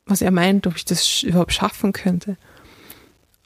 was 0.07 0.23
er 0.23 0.31
meint, 0.31 0.67
ob 0.67 0.77
ich 0.77 0.85
das 0.85 1.23
überhaupt 1.23 1.53
schaffen 1.53 1.93
könnte. 1.93 2.37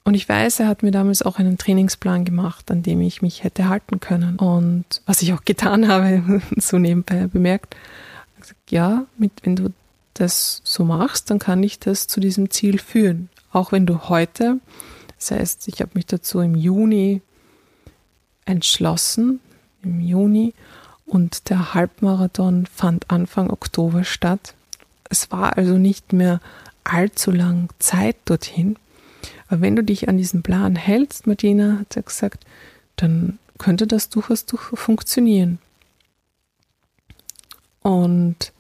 Und 0.05 0.15
ich 0.15 0.29
weiß, 0.29 0.61
er 0.61 0.69
hat 0.69 0.83
mir 0.83 0.91
damals 0.91 1.23
auch 1.23 1.39
einen 1.39 1.59
Trainingsplan 1.59 2.25
gemacht, 2.25 2.71
an 2.71 2.83
dem 2.83 3.01
ich 3.01 3.23
mich 3.23 3.45
hätte 3.45 3.69
halten 3.69 4.01
können. 4.01 4.37
Und 4.37 4.85
was 5.07 5.23
ich 5.23 5.33
auch 5.33 5.45
getan 5.45 5.89
habe, 5.89 6.43
so 6.57 6.79
nebenbei 6.79 7.27
bemerkt, 7.27 7.77
ja, 8.69 9.07
mit, 9.19 9.33
wenn 9.45 9.57
du 9.57 9.73
das 10.15 10.61
so 10.65 10.85
machst, 10.85 11.31
dann 11.31 11.39
kann 11.39 11.63
ich 11.63 11.79
das 11.79 12.07
zu 12.07 12.21
diesem 12.21 12.51
Ziel 12.51 12.79
führen. 12.79 13.29
Auch 13.53 13.73
wenn 13.73 13.87
du 13.87 14.09
heute, 14.09 14.59
das 15.23 15.39
heißt, 15.39 15.69
ich 15.69 15.81
habe 15.81 15.93
mich 15.95 16.07
dazu 16.07 16.41
im 16.41 16.57
Juni 16.57 17.23
entschlossen, 18.45 19.39
im 19.85 20.01
Juni, 20.01 20.53
und 21.07 21.49
der 21.49 21.75
Halbmarathon 21.75 22.67
fand 22.67 23.09
Anfang 23.09 23.51
Oktober 23.51 24.03
statt. 24.03 24.55
Es 25.11 25.31
war 25.31 25.57
also 25.57 25.79
nicht 25.79 26.13
mehr 26.13 26.41
allzu 26.83 27.31
lang 27.31 27.69
Zeit 27.79 28.17
dorthin. 28.25 28.77
Aber 29.47 29.61
wenn 29.61 29.77
du 29.77 29.85
dich 29.85 30.09
an 30.09 30.17
diesen 30.17 30.43
Plan 30.43 30.75
hältst, 30.75 31.29
Martina 31.29 31.79
hat 31.79 31.95
ja 31.95 32.03
gesagt, 32.03 32.45
dann 32.97 33.39
könnte 33.59 33.87
das 33.87 34.09
durchaus 34.09 34.45
funktionieren. 34.75 35.59
Und 37.81 38.53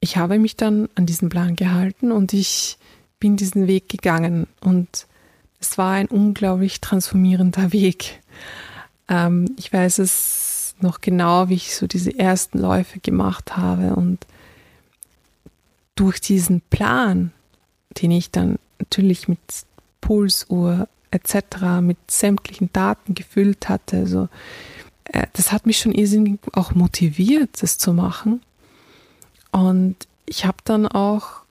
ich 0.00 0.16
habe 0.16 0.38
mich 0.38 0.56
dann 0.56 0.88
an 0.94 1.04
diesen 1.04 1.28
Plan 1.28 1.56
gehalten 1.56 2.10
und 2.10 2.32
ich 2.32 2.78
bin 3.20 3.36
diesen 3.36 3.66
Weg 3.66 3.88
gegangen. 3.88 4.46
Und 4.60 5.06
es 5.60 5.78
war 5.78 5.92
ein 5.92 6.06
unglaublich 6.06 6.80
transformierender 6.80 7.72
Weg. 7.72 8.20
Ähm, 9.08 9.54
ich 9.58 9.72
weiß 9.72 9.98
es 9.98 10.74
noch 10.80 11.00
genau, 11.00 11.48
wie 11.48 11.54
ich 11.54 11.74
so 11.74 11.86
diese 11.86 12.16
ersten 12.18 12.58
Läufe 12.58 13.00
gemacht 13.00 13.56
habe. 13.56 13.96
Und 13.96 14.26
durch 15.94 16.20
diesen 16.20 16.60
Plan, 16.60 17.32
den 18.00 18.12
ich 18.12 18.30
dann 18.30 18.58
natürlich 18.78 19.26
mit 19.28 19.40
Pulsuhr 20.00 20.88
etc., 21.10 21.80
mit 21.80 21.98
sämtlichen 22.10 22.70
Daten 22.72 23.14
gefüllt 23.14 23.68
hatte. 23.68 23.98
Also, 23.98 24.28
äh, 25.04 25.26
das 25.32 25.52
hat 25.52 25.66
mich 25.66 25.78
schon 25.78 25.92
irrsinnig 25.92 26.38
auch 26.52 26.74
motiviert, 26.74 27.62
das 27.62 27.78
zu 27.78 27.92
machen. 27.92 28.42
Und 29.50 29.96
ich 30.26 30.44
habe 30.44 30.58
dann 30.64 30.86
auch 30.86 31.42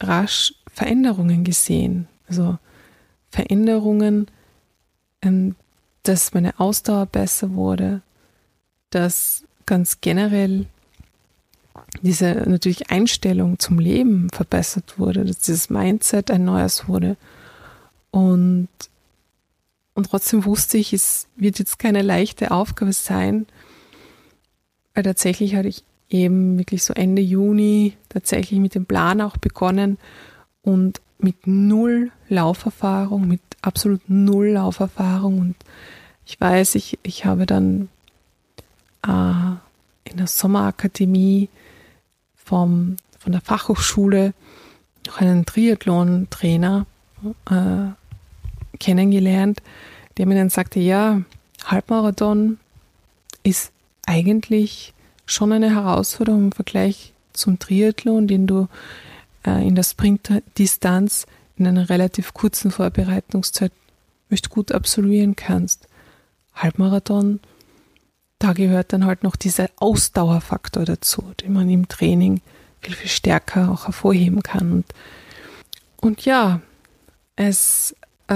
rasch 0.00 0.54
Veränderungen 0.80 1.44
gesehen. 1.44 2.08
Also 2.26 2.56
Veränderungen, 3.28 4.28
ähm, 5.20 5.54
dass 6.04 6.32
meine 6.32 6.58
Ausdauer 6.58 7.04
besser 7.04 7.52
wurde, 7.52 8.00
dass 8.88 9.44
ganz 9.66 10.00
generell 10.00 10.64
diese 12.00 12.32
natürlich 12.48 12.90
Einstellung 12.90 13.58
zum 13.58 13.78
Leben 13.78 14.30
verbessert 14.30 14.98
wurde, 14.98 15.26
dass 15.26 15.36
dieses 15.40 15.68
Mindset 15.68 16.30
ein 16.30 16.46
neues 16.46 16.88
wurde. 16.88 17.18
Und, 18.10 18.68
und 19.92 20.08
trotzdem 20.08 20.46
wusste 20.46 20.78
ich, 20.78 20.94
es 20.94 21.26
wird 21.36 21.58
jetzt 21.58 21.78
keine 21.78 22.00
leichte 22.00 22.52
Aufgabe 22.52 22.94
sein, 22.94 23.44
weil 24.94 25.04
tatsächlich 25.04 25.56
hatte 25.56 25.68
ich 25.68 25.84
eben 26.08 26.56
wirklich 26.56 26.84
so 26.84 26.94
Ende 26.94 27.20
Juni 27.20 27.98
tatsächlich 28.08 28.60
mit 28.60 28.74
dem 28.74 28.86
Plan 28.86 29.20
auch 29.20 29.36
begonnen 29.36 29.98
und 30.62 31.00
mit 31.18 31.46
null 31.46 32.10
Lauferfahrung, 32.28 33.26
mit 33.28 33.40
absolut 33.62 34.08
null 34.08 34.48
Lauferfahrung. 34.48 35.38
Und 35.38 35.56
ich 36.26 36.40
weiß, 36.40 36.74
ich, 36.74 36.98
ich 37.02 37.24
habe 37.24 37.46
dann 37.46 37.88
äh, 39.06 40.10
in 40.10 40.16
der 40.16 40.26
Sommerakademie 40.26 41.48
vom, 42.36 42.96
von 43.18 43.32
der 43.32 43.40
Fachhochschule 43.40 44.34
noch 45.06 45.20
einen 45.20 45.46
Triathlon-Trainer 45.46 46.86
äh, 47.50 48.76
kennengelernt, 48.78 49.62
der 50.16 50.26
mir 50.26 50.36
dann 50.36 50.50
sagte, 50.50 50.80
ja, 50.80 51.22
Halbmarathon 51.64 52.58
ist 53.42 53.72
eigentlich 54.06 54.94
schon 55.26 55.52
eine 55.52 55.74
Herausforderung 55.74 56.46
im 56.46 56.52
Vergleich 56.52 57.12
zum 57.32 57.58
Triathlon, 57.58 58.26
den 58.26 58.46
du 58.46 58.68
in 59.44 59.74
der 59.74 59.82
Sprintdistanz 59.82 61.26
in 61.56 61.66
einer 61.66 61.88
relativ 61.88 62.34
kurzen 62.34 62.70
Vorbereitungszeit 62.70 63.72
recht 64.30 64.50
gut 64.50 64.72
absolvieren 64.72 65.36
kannst. 65.36 65.88
Halbmarathon 66.54 67.40
da 68.40 68.54
gehört 68.54 68.92
dann 68.94 69.04
halt 69.04 69.22
noch 69.22 69.36
dieser 69.36 69.68
Ausdauerfaktor 69.76 70.84
dazu, 70.84 71.22
den 71.42 71.52
man 71.52 71.68
im 71.68 71.88
Training 71.88 72.40
viel, 72.80 72.94
viel 72.94 73.10
stärker 73.10 73.70
auch 73.70 73.84
hervorheben 73.84 74.42
kann. 74.42 74.72
Und, 74.72 74.86
und 76.00 76.24
ja, 76.24 76.62
es 77.36 77.94
äh, 78.28 78.34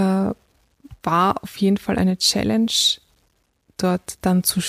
war 1.02 1.42
auf 1.42 1.56
jeden 1.56 1.78
Fall 1.78 1.98
eine 1.98 2.18
Challenge, 2.18 2.70
dort 3.78 4.18
dann 4.20 4.44
zu, 4.44 4.60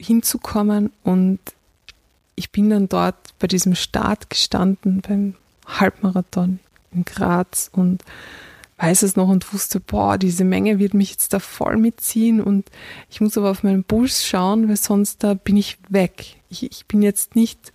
hinzukommen. 0.00 0.92
Und 1.04 1.38
ich 2.34 2.50
bin 2.50 2.68
dann 2.68 2.88
dort 2.88 3.16
bei 3.38 3.46
diesem 3.46 3.76
Start 3.76 4.28
gestanden, 4.28 5.02
beim 5.02 5.36
Halbmarathon 5.78 6.58
in 6.92 7.04
Graz 7.04 7.70
und 7.72 8.02
weiß 8.78 9.02
es 9.02 9.14
noch 9.14 9.28
und 9.28 9.52
wusste, 9.52 9.78
boah, 9.78 10.16
diese 10.16 10.44
Menge 10.44 10.78
wird 10.78 10.94
mich 10.94 11.10
jetzt 11.10 11.32
da 11.32 11.38
voll 11.38 11.76
mitziehen 11.76 12.40
und 12.40 12.70
ich 13.10 13.20
muss 13.20 13.36
aber 13.36 13.50
auf 13.50 13.62
meinen 13.62 13.84
Puls 13.84 14.26
schauen, 14.26 14.68
weil 14.68 14.76
sonst 14.76 15.22
da 15.22 15.34
bin 15.34 15.56
ich 15.56 15.78
weg. 15.88 16.36
Ich, 16.48 16.62
ich 16.62 16.86
bin 16.86 17.02
jetzt 17.02 17.36
nicht 17.36 17.72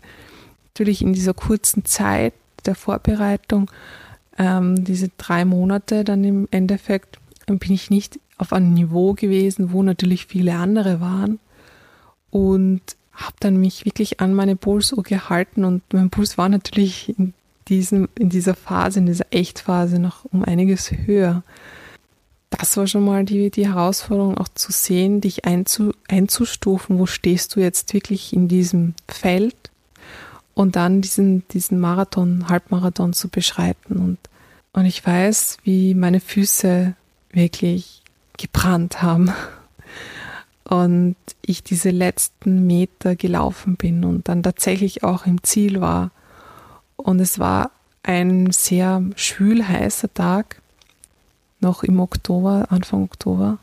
natürlich 0.74 1.02
in 1.02 1.14
dieser 1.14 1.34
kurzen 1.34 1.86
Zeit 1.86 2.34
der 2.66 2.76
Vorbereitung, 2.76 3.70
ähm, 4.38 4.84
diese 4.84 5.10
drei 5.18 5.46
Monate 5.46 6.04
dann 6.04 6.24
im 6.24 6.48
Endeffekt, 6.52 7.20
bin 7.46 7.72
ich 7.72 7.92
nicht 7.92 8.20
auf 8.38 8.52
einem 8.52 8.74
Niveau 8.74 9.14
gewesen, 9.14 9.72
wo 9.72 9.84
natürlich 9.84 10.26
viele 10.26 10.56
andere 10.56 11.00
waren 11.00 11.40
und 12.32 12.82
habe 13.14 13.36
dann 13.40 13.58
mich 13.58 13.86
wirklich 13.86 14.20
an 14.20 14.34
meine 14.34 14.56
Pulsuhr 14.56 15.04
gehalten 15.04 15.64
und 15.64 15.84
mein 15.94 16.10
Puls 16.10 16.38
war 16.38 16.50
natürlich 16.50 17.18
in 17.18 17.34
diesem, 17.68 18.10
in 18.18 18.30
dieser 18.30 18.56
Phase, 18.56 19.00
in 19.00 19.06
dieser 19.06 19.26
Echtphase 19.32 20.00
noch 20.00 20.26
um 20.26 20.44
einiges 20.44 20.92
höher. 20.92 21.44
Das 22.50 22.78
war 22.78 22.88
schon 22.88 23.04
mal 23.04 23.26
die, 23.26 23.50
die 23.50 23.68
Herausforderung, 23.68 24.38
auch 24.38 24.48
zu 24.48 24.72
sehen, 24.72 25.20
dich 25.20 25.46
einzu, 25.46 25.92
einzustufen, 26.08 27.00
wo 27.00 27.06
stehst 27.06 27.56
du 27.56 27.60
jetzt 27.60 27.94
wirklich 27.94 28.34
in 28.34 28.48
diesem 28.48 28.94
Feld 29.08 29.56
und 30.54 30.76
dann 30.76 31.02
diesen, 31.02 31.48
diesen 31.50 31.80
Marathon, 31.80 32.48
Halbmarathon 32.48 33.14
zu 33.14 33.28
beschreiten. 33.28 33.98
Und, 33.98 34.18
und 34.74 34.86
ich 34.86 35.06
weiß, 35.06 35.58
wie 35.64 35.94
meine 35.94 36.20
Füße 36.20 36.94
wirklich 37.32 38.04
gebrannt 38.38 39.02
haben 39.02 39.34
und 40.64 41.16
ich 41.42 41.64
diese 41.64 41.90
letzten 41.90 42.66
Meter 42.66 43.16
gelaufen 43.16 43.76
bin 43.76 44.04
und 44.04 44.28
dann 44.30 44.44
tatsächlich 44.44 45.04
auch 45.04 45.26
im 45.26 45.44
Ziel 45.44 45.82
war 45.82 46.12
und 46.96 47.20
es 47.20 47.40
war 47.40 47.72
ein 48.04 48.52
sehr 48.52 49.04
schwül 49.16 49.68
heißer 49.68 50.14
Tag, 50.14 50.62
noch 51.60 51.84
im 51.84 52.00
Oktober, 52.00 52.68
Anfang 52.70 53.04
Oktober. 53.04 53.58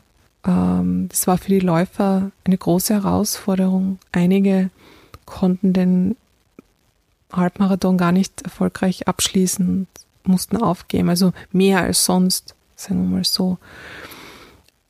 Ähm, 0.45 1.07
das 1.09 1.27
war 1.27 1.37
für 1.37 1.49
die 1.49 1.59
Läufer 1.59 2.31
eine 2.43 2.57
große 2.57 2.93
Herausforderung. 2.93 3.99
Einige 4.11 4.69
konnten 5.25 5.73
den 5.73 6.15
Halbmarathon 7.31 7.97
gar 7.97 8.11
nicht 8.11 8.41
erfolgreich 8.41 9.07
abschließen 9.07 9.67
und 9.67 9.87
mussten 10.25 10.57
aufgeben, 10.57 11.09
also 11.09 11.33
mehr 11.51 11.81
als 11.81 12.05
sonst, 12.05 12.55
sagen 12.75 13.03
wir 13.03 13.17
mal 13.17 13.23
so. 13.23 13.57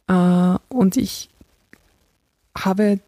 Äh, 0.08 0.58
und 0.70 0.98
ich 0.98 1.30
habe 2.58 3.00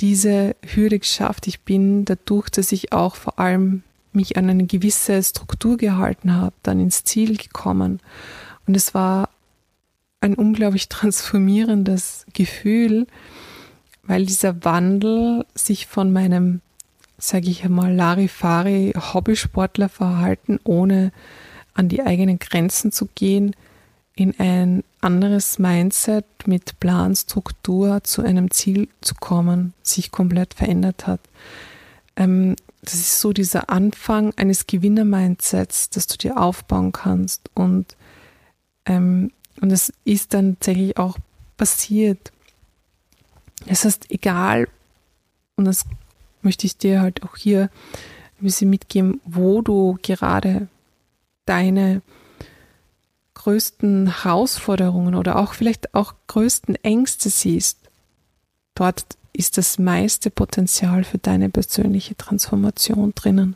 diese 0.00 0.54
Hürde 0.64 0.98
geschafft. 0.98 1.46
Ich 1.46 1.60
bin 1.60 2.04
dadurch, 2.04 2.48
dass 2.50 2.72
ich 2.72 2.92
auch 2.92 3.16
vor 3.16 3.38
allem 3.38 3.82
mich 4.18 4.36
an 4.36 4.50
eine 4.50 4.66
gewisse 4.66 5.22
Struktur 5.22 5.76
gehalten 5.76 6.34
habe, 6.34 6.54
dann 6.62 6.80
ins 6.80 7.04
Ziel 7.04 7.36
gekommen. 7.36 8.00
Und 8.66 8.76
es 8.76 8.92
war 8.92 9.30
ein 10.20 10.34
unglaublich 10.34 10.88
transformierendes 10.90 12.26
Gefühl, 12.34 13.06
weil 14.02 14.26
dieser 14.26 14.64
Wandel 14.64 15.46
sich 15.54 15.86
von 15.86 16.12
meinem, 16.12 16.60
sage 17.16 17.48
ich 17.48 17.64
einmal, 17.64 17.94
Larifari 17.94 18.92
Hobbysportlerverhalten, 18.96 20.58
ohne 20.64 21.12
an 21.74 21.88
die 21.88 22.02
eigenen 22.02 22.38
Grenzen 22.38 22.90
zu 22.90 23.08
gehen, 23.14 23.54
in 24.16 24.34
ein 24.40 24.82
anderes 25.00 25.60
Mindset 25.60 26.24
mit 26.46 26.80
Plan, 26.80 27.14
Struktur 27.14 28.02
zu 28.02 28.22
einem 28.22 28.50
Ziel 28.50 28.88
zu 29.00 29.14
kommen, 29.14 29.74
sich 29.82 30.10
komplett 30.10 30.54
verändert 30.54 31.06
hat. 31.06 31.20
Ähm, 32.16 32.56
das 32.90 33.00
ist 33.00 33.20
so 33.20 33.34
dieser 33.34 33.68
Anfang 33.68 34.32
eines 34.36 34.66
Gewinner-Mindsets, 34.66 35.90
das 35.90 36.06
du 36.06 36.16
dir 36.16 36.40
aufbauen 36.40 36.92
kannst. 36.92 37.50
Und, 37.54 37.96
ähm, 38.86 39.30
und 39.60 39.70
es 39.70 39.92
ist 40.04 40.32
dann 40.32 40.54
tatsächlich 40.54 40.96
auch 40.96 41.18
passiert. 41.58 42.32
Das 43.66 43.84
heißt, 43.84 44.10
egal, 44.10 44.68
und 45.56 45.66
das 45.66 45.84
möchte 46.40 46.66
ich 46.66 46.78
dir 46.78 47.02
halt 47.02 47.24
auch 47.24 47.36
hier 47.36 47.64
ein 48.40 48.44
bisschen 48.44 48.70
mitgeben, 48.70 49.20
wo 49.26 49.60
du 49.60 49.98
gerade 50.00 50.68
deine 51.44 52.00
größten 53.34 54.22
Herausforderungen 54.22 55.14
oder 55.14 55.38
auch 55.38 55.52
vielleicht 55.52 55.94
auch 55.94 56.14
größten 56.28 56.76
Ängste 56.76 57.28
siehst. 57.28 57.80
Dort 58.74 59.18
ist 59.38 59.56
das 59.56 59.78
meiste 59.78 60.30
Potenzial 60.30 61.04
für 61.04 61.18
deine 61.18 61.48
persönliche 61.48 62.16
Transformation 62.16 63.12
drinnen. 63.14 63.54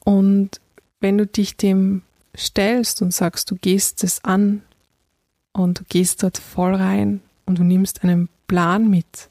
Und 0.00 0.60
wenn 1.00 1.16
du 1.16 1.26
dich 1.26 1.56
dem 1.56 2.02
stellst 2.36 3.00
und 3.00 3.14
sagst, 3.14 3.52
du 3.52 3.54
gehst 3.54 4.02
es 4.02 4.24
an 4.24 4.62
und 5.52 5.80
du 5.80 5.84
gehst 5.88 6.24
dort 6.24 6.38
voll 6.38 6.74
rein 6.74 7.20
und 7.46 7.58
du 7.58 7.62
nimmst 7.62 8.02
einen 8.02 8.28
Plan 8.48 8.90
mit, 8.90 9.28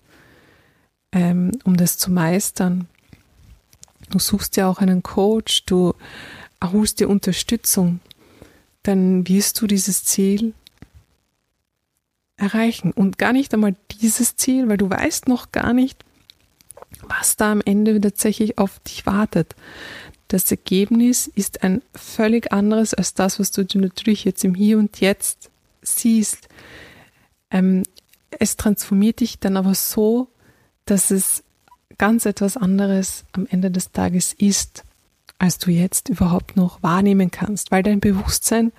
ähm, 1.11 1.51
um 1.65 1.75
das 1.75 1.97
zu 1.97 2.09
meistern. 2.09 2.87
Du 4.09 4.19
suchst 4.19 4.55
ja 4.55 4.69
auch 4.69 4.79
einen 4.79 5.03
Coach, 5.03 5.65
du 5.65 5.93
holst 6.63 7.01
dir 7.01 7.09
Unterstützung, 7.09 7.99
dann 8.83 9.27
wirst 9.27 9.59
du 9.59 9.67
dieses 9.67 10.05
Ziel 10.05 10.53
erreichen. 12.37 12.93
Und 12.93 13.17
gar 13.17 13.33
nicht 13.33 13.53
einmal 13.53 13.75
dieses 13.97 14.35
Ziel, 14.35 14.67
weil 14.69 14.77
du 14.77 14.89
weißt 14.89 15.27
noch 15.27 15.51
gar 15.51 15.73
nicht, 15.73 16.03
was 17.01 17.35
da 17.35 17.51
am 17.51 17.61
Ende 17.61 17.99
tatsächlich 17.99 18.57
auf 18.57 18.79
dich 18.79 19.05
wartet. 19.05 19.55
Das 20.27 20.49
Ergebnis 20.51 21.27
ist 21.27 21.63
ein 21.63 21.81
völlig 21.93 22.51
anderes 22.51 22.93
als 22.93 23.13
das, 23.13 23.39
was 23.39 23.51
du 23.51 23.65
natürlich 23.75 24.25
jetzt 24.25 24.43
im 24.43 24.55
Hier 24.55 24.77
und 24.77 24.99
Jetzt 24.99 25.49
siehst. 25.81 26.49
Ähm, 27.49 27.83
es 28.31 28.57
transformiert 28.57 29.21
dich 29.21 29.39
dann 29.39 29.55
aber 29.55 29.73
so, 29.73 30.27
dass 30.85 31.11
es 31.11 31.43
ganz 31.97 32.25
etwas 32.25 32.57
anderes 32.57 33.23
am 33.31 33.47
Ende 33.49 33.71
des 33.71 33.91
Tages 33.91 34.33
ist, 34.33 34.83
als 35.39 35.57
du 35.59 35.71
jetzt 35.71 36.09
überhaupt 36.09 36.55
noch 36.55 36.83
wahrnehmen 36.83 37.31
kannst, 37.31 37.71
weil 37.71 37.83
dein 37.83 37.99
Bewusstsein 37.99 38.71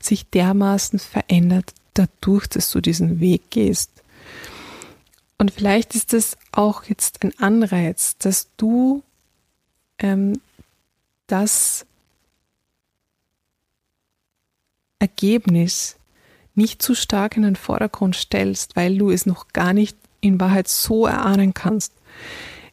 sich 0.00 0.28
dermaßen 0.30 0.98
verändert 0.98 1.72
dadurch, 1.94 2.46
dass 2.46 2.70
du 2.70 2.80
diesen 2.80 3.20
Weg 3.20 3.50
gehst. 3.50 3.95
Und 5.38 5.50
vielleicht 5.50 5.94
ist 5.94 6.14
es 6.14 6.36
auch 6.52 6.84
jetzt 6.84 7.22
ein 7.22 7.38
Anreiz, 7.38 8.16
dass 8.18 8.48
du 8.56 9.02
ähm, 9.98 10.40
das 11.26 11.84
Ergebnis 14.98 15.96
nicht 16.54 16.80
zu 16.80 16.94
stark 16.94 17.36
in 17.36 17.42
den 17.42 17.56
Vordergrund 17.56 18.16
stellst, 18.16 18.76
weil 18.76 18.96
du 18.96 19.10
es 19.10 19.26
noch 19.26 19.48
gar 19.48 19.74
nicht 19.74 19.96
in 20.20 20.40
Wahrheit 20.40 20.68
so 20.68 21.06
erahnen 21.06 21.52
kannst. 21.52 21.92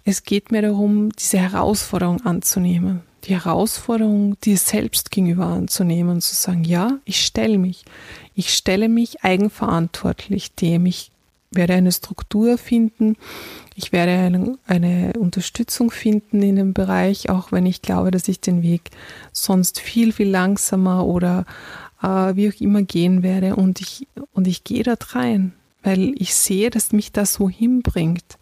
Es 0.05 0.23
geht 0.23 0.51
mir 0.51 0.61
darum, 0.61 1.11
diese 1.11 1.37
Herausforderung 1.37 2.25
anzunehmen, 2.25 3.01
die 3.25 3.35
Herausforderung 3.35 4.39
dir 4.41 4.57
selbst 4.57 5.11
gegenüber 5.11 5.45
anzunehmen 5.45 6.15
und 6.15 6.21
zu 6.21 6.35
sagen, 6.35 6.63
ja, 6.63 6.99
ich 7.05 7.25
stelle 7.25 7.57
mich. 7.57 7.83
Ich 8.35 8.53
stelle 8.53 8.89
mich 8.89 9.23
eigenverantwortlich 9.23 10.55
dem. 10.55 10.85
Ich 10.85 11.11
werde 11.55 11.73
eine 11.73 11.91
Struktur 11.91 12.57
finden. 12.57 13.15
Ich 13.75 13.91
werde 13.91 14.11
eine, 14.11 14.57
eine 14.67 15.13
Unterstützung 15.17 15.91
finden 15.91 16.41
in 16.41 16.55
dem 16.55 16.73
Bereich, 16.73 17.29
auch 17.29 17.51
wenn 17.51 17.65
ich 17.65 17.81
glaube, 17.81 18.11
dass 18.11 18.27
ich 18.27 18.39
den 18.39 18.61
Weg 18.61 18.91
sonst 19.31 19.79
viel, 19.79 20.11
viel 20.13 20.29
langsamer 20.29 21.05
oder 21.05 21.45
äh, 22.01 22.35
wie 22.35 22.49
auch 22.49 22.61
immer 22.61 22.83
gehen 22.83 23.23
werde. 23.23 23.55
Und 23.55 23.81
ich, 23.81 24.07
und 24.33 24.47
ich 24.47 24.63
gehe 24.63 24.83
dort 24.83 25.15
rein, 25.15 25.53
weil 25.81 26.13
ich 26.17 26.35
sehe, 26.35 26.69
dass 26.69 26.91
mich 26.91 27.11
das 27.11 27.33
so 27.33 27.49
hinbringt 27.49 28.37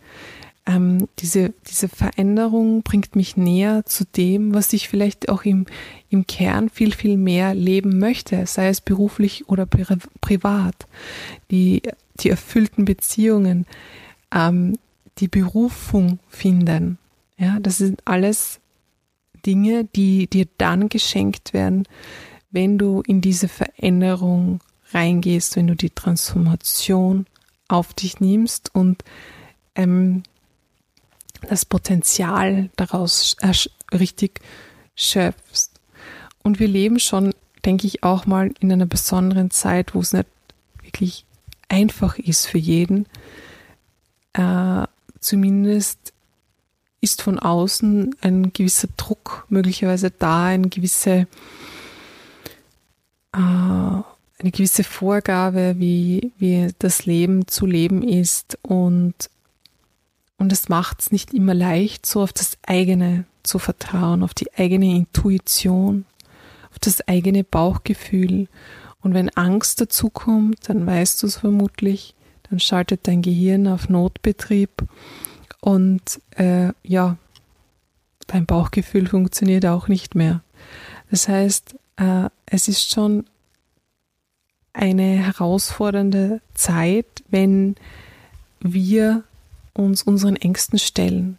ähm, 0.72 1.08
diese, 1.20 1.54
diese 1.68 1.90
Veränderung 1.90 2.84
bringt 2.84 3.16
mich 3.16 3.38
näher 3.38 3.86
zu 3.86 4.06
dem, 4.06 4.54
was 4.54 4.74
ich 4.74 4.90
vielleicht 4.90 5.30
auch 5.30 5.44
im, 5.44 5.66
im 6.10 6.28
Kern 6.28 6.70
viel, 6.70 6.94
viel 6.94 7.18
mehr 7.18 7.54
leben 7.54 8.00
möchte, 8.00 8.46
sei 8.46 8.70
es 8.70 8.82
beruflich 8.82 9.50
oder 9.50 9.66
pri 9.66 9.86
privat. 10.22 10.88
Die, 11.50 11.82
die 12.20 12.30
erfüllten 12.30 12.86
Beziehungen, 12.86 13.66
ähm, 14.34 14.78
die 15.18 15.28
Berufung 15.28 16.20
finden. 16.30 16.98
Ja, 17.38 17.60
das 17.60 17.78
sind 17.78 18.02
alles 18.06 18.60
Dinge, 19.46 19.86
die 19.96 20.28
dir 20.28 20.48
dann 20.58 20.90
geschenkt 20.90 21.54
werden, 21.54 21.88
wenn 22.52 22.78
du 22.78 23.02
in 23.08 23.22
diese 23.22 23.48
Veränderung 23.48 24.60
reingehst, 24.94 25.56
wenn 25.56 25.68
du 25.68 25.76
die 25.76 25.90
Transformation 25.90 27.26
auf 27.68 27.94
dich 27.94 28.20
nimmst 28.20 28.74
und 28.76 29.04
ähm, 29.76 30.24
das 31.50 31.66
Potenzial 31.66 32.70
daraus 32.76 33.36
richtig 33.92 34.42
schöpfst. 34.96 35.72
Und 36.44 36.60
wir 36.60 36.68
leben 36.68 37.00
schon, 37.00 37.34
denke 37.66 37.88
ich, 37.88 38.04
auch 38.04 38.26
mal 38.26 38.52
in 38.60 38.72
einer 38.72 38.86
besonderen 38.86 39.52
Zeit, 39.52 39.94
wo 39.94 40.00
es 40.00 40.14
nicht 40.14 40.28
wirklich 40.82 41.26
einfach 41.70 42.18
ist 42.18 42.48
für 42.48 42.58
jeden. 42.58 43.06
Äh, 44.34 44.86
zumindest 45.20 46.14
ist 47.00 47.22
von 47.22 47.40
außen 47.40 48.16
ein 48.22 48.54
gewisser 48.54 48.88
Druck 48.98 49.46
möglicherweise 49.50 50.12
da, 50.12 50.46
eine 50.46 50.70
gewisse, 50.70 51.28
äh, 53.34 53.38
eine 53.38 54.52
gewisse 54.52 54.84
Vorgabe, 54.84 55.76
wie, 55.78 56.32
wie 56.38 56.70
das 56.80 57.06
Leben 57.06 57.48
zu 57.48 57.66
leben 57.66 58.04
ist. 58.04 58.58
Und 58.62 59.30
und 60.42 60.52
es 60.52 60.70
macht 60.70 61.02
es 61.02 61.12
nicht 61.12 61.36
immer 61.36 61.54
leicht, 61.54 62.08
so 62.08 62.24
auf 62.24 62.34
das 62.34 62.58
eigene 62.66 63.26
zu 63.44 63.60
vertrauen, 63.60 64.24
auf 64.24 64.34
die 64.34 64.52
eigene 64.56 64.88
Intuition, 64.96 66.06
auf 66.72 66.80
das 66.80 67.08
eigene 67.08 67.44
Bauchgefühl. 67.44 68.48
Und 69.02 69.14
wenn 69.14 69.30
Angst 69.30 69.82
dazukommt, 69.82 70.58
dann 70.68 70.88
weißt 70.88 71.22
du 71.22 71.28
es 71.28 71.38
vermutlich, 71.38 72.16
dann 72.50 72.60
schaltet 72.60 73.08
dein 73.08 73.22
Gehirn 73.22 73.68
auf 73.68 73.88
Notbetrieb 73.88 74.72
und 75.60 76.02
äh, 76.38 76.74
ja, 76.82 77.18
dein 78.26 78.48
Bauchgefühl 78.48 79.06
funktioniert 79.06 79.68
auch 79.68 79.88
nicht 79.88 80.16
mehr. 80.16 80.42
Das 81.12 81.28
heißt, 81.28 81.76
äh, 81.98 82.30
es 82.48 82.68
ist 82.68 82.90
schon 82.90 83.26
eine 84.74 85.04
herausfordernde 85.04 86.42
Zeit, 86.56 87.06
wenn 87.30 87.76
wir 88.60 89.24
uns 89.74 90.04
unseren 90.04 90.36
Ängsten 90.36 90.80
stellen. 90.80 91.38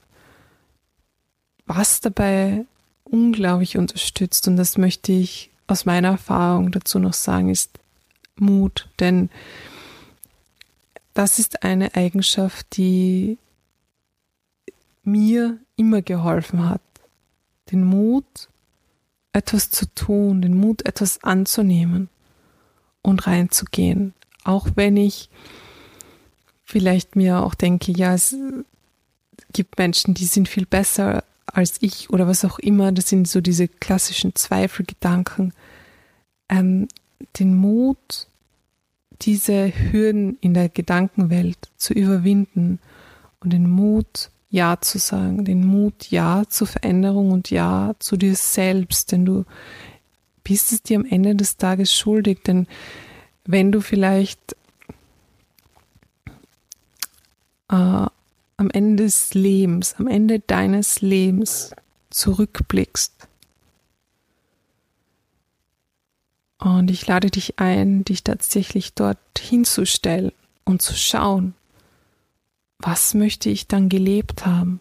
Was 1.66 2.01
dabei 2.01 2.64
unglaublich 3.05 3.77
unterstützt, 3.77 4.49
und 4.49 4.57
das 4.57 4.79
möchte 4.79 5.12
ich 5.12 5.51
aus 5.66 5.85
meiner 5.85 6.09
Erfahrung 6.09 6.73
dazu 6.73 6.99
noch 6.99 7.14
sagen, 7.14 7.49
ist 7.49 7.79
Mut. 8.37 8.88
Denn 9.01 9.31
das 11.14 11.38
ist 11.38 11.62
eine 11.62 11.95
Eigenschaft, 11.95 12.77
die 12.77 13.38
mir 15.03 15.59
immer 15.77 16.03
geholfen 16.03 16.68
hat. 16.68 16.81
Den 17.71 17.85
Mut, 17.85 18.49
etwas 19.33 19.71
zu 19.71 19.87
tun, 19.95 20.42
den 20.42 20.57
Mut, 20.57 20.85
etwas 20.87 21.23
anzunehmen 21.23 22.09
und 23.03 23.27
reinzugehen. 23.27 24.14
Auch 24.45 24.68
wenn 24.75 24.97
ich 24.97 25.29
vielleicht 26.73 27.17
mir 27.17 27.43
auch 27.43 27.55
denke, 27.55 27.93
ja, 27.93 28.15
es 28.15 28.35
gibt 29.53 29.79
Menschen, 29.79 30.15
die 30.15 30.25
sind 30.25 30.49
viel 30.49 30.65
besser 30.65 31.23
als 31.47 31.77
ich 31.81 32.09
oder 32.09 32.27
was 32.27 32.47
auch 32.47 32.59
immer. 32.59 32.93
Das 32.93 33.11
sind 33.11 33.29
so 33.29 33.43
diese 33.43 33.69
klassischen 33.69 34.35
Zweifelgedanken. 34.35 35.53
Ähm, 36.49 36.89
den 37.39 37.55
Mut, 37.55 38.27
diese 39.21 39.71
Hürden 39.71 40.39
in 40.41 40.55
der 40.55 40.71
Gedankenwelt 40.71 41.59
zu 41.77 41.93
überwinden 41.93 42.79
und 43.41 43.53
den 43.53 43.69
Mut, 43.69 44.31
Ja 44.49 44.81
zu 44.81 44.99
sagen, 44.99 45.45
den 45.45 45.67
Mut, 45.67 46.11
Ja 46.11 46.45
zur 46.49 46.69
Veränderung 46.69 47.33
und 47.33 47.51
Ja 47.51 47.93
zu 47.99 48.17
dir 48.17 48.35
selbst, 48.35 49.13
denn 49.13 49.27
du 49.27 49.45
bist 50.43 50.73
es 50.73 50.83
dir 50.83 50.97
am 50.97 51.05
Ende 51.05 51.37
des 51.37 51.59
Tages 51.59 51.95
schuldig, 51.95 52.43
denn 52.45 52.67
wenn 53.45 53.73
du 53.73 53.83
vielleicht 53.83 54.57
äh, 57.73 58.07
am 58.59 58.71
Ende 58.71 59.05
des 59.05 59.35
Lebens, 59.35 59.97
am 59.99 60.07
Ende 60.07 60.39
deines 60.41 61.01
Lebens 61.01 61.75
zurückblickst. 62.11 63.13
Und 66.59 66.91
ich 66.93 67.07
lade 67.09 67.31
dich 67.31 67.59
ein, 67.59 68.05
dich 68.05 68.23
tatsächlich 68.23 68.95
dort 68.95 69.19
hinzustellen 69.37 70.31
und 70.65 70.81
zu 70.81 70.95
schauen, 70.95 71.55
was 72.79 73.15
möchte 73.15 73.49
ich 73.49 73.67
dann 73.67 73.89
gelebt 73.89 74.47
haben? 74.47 74.79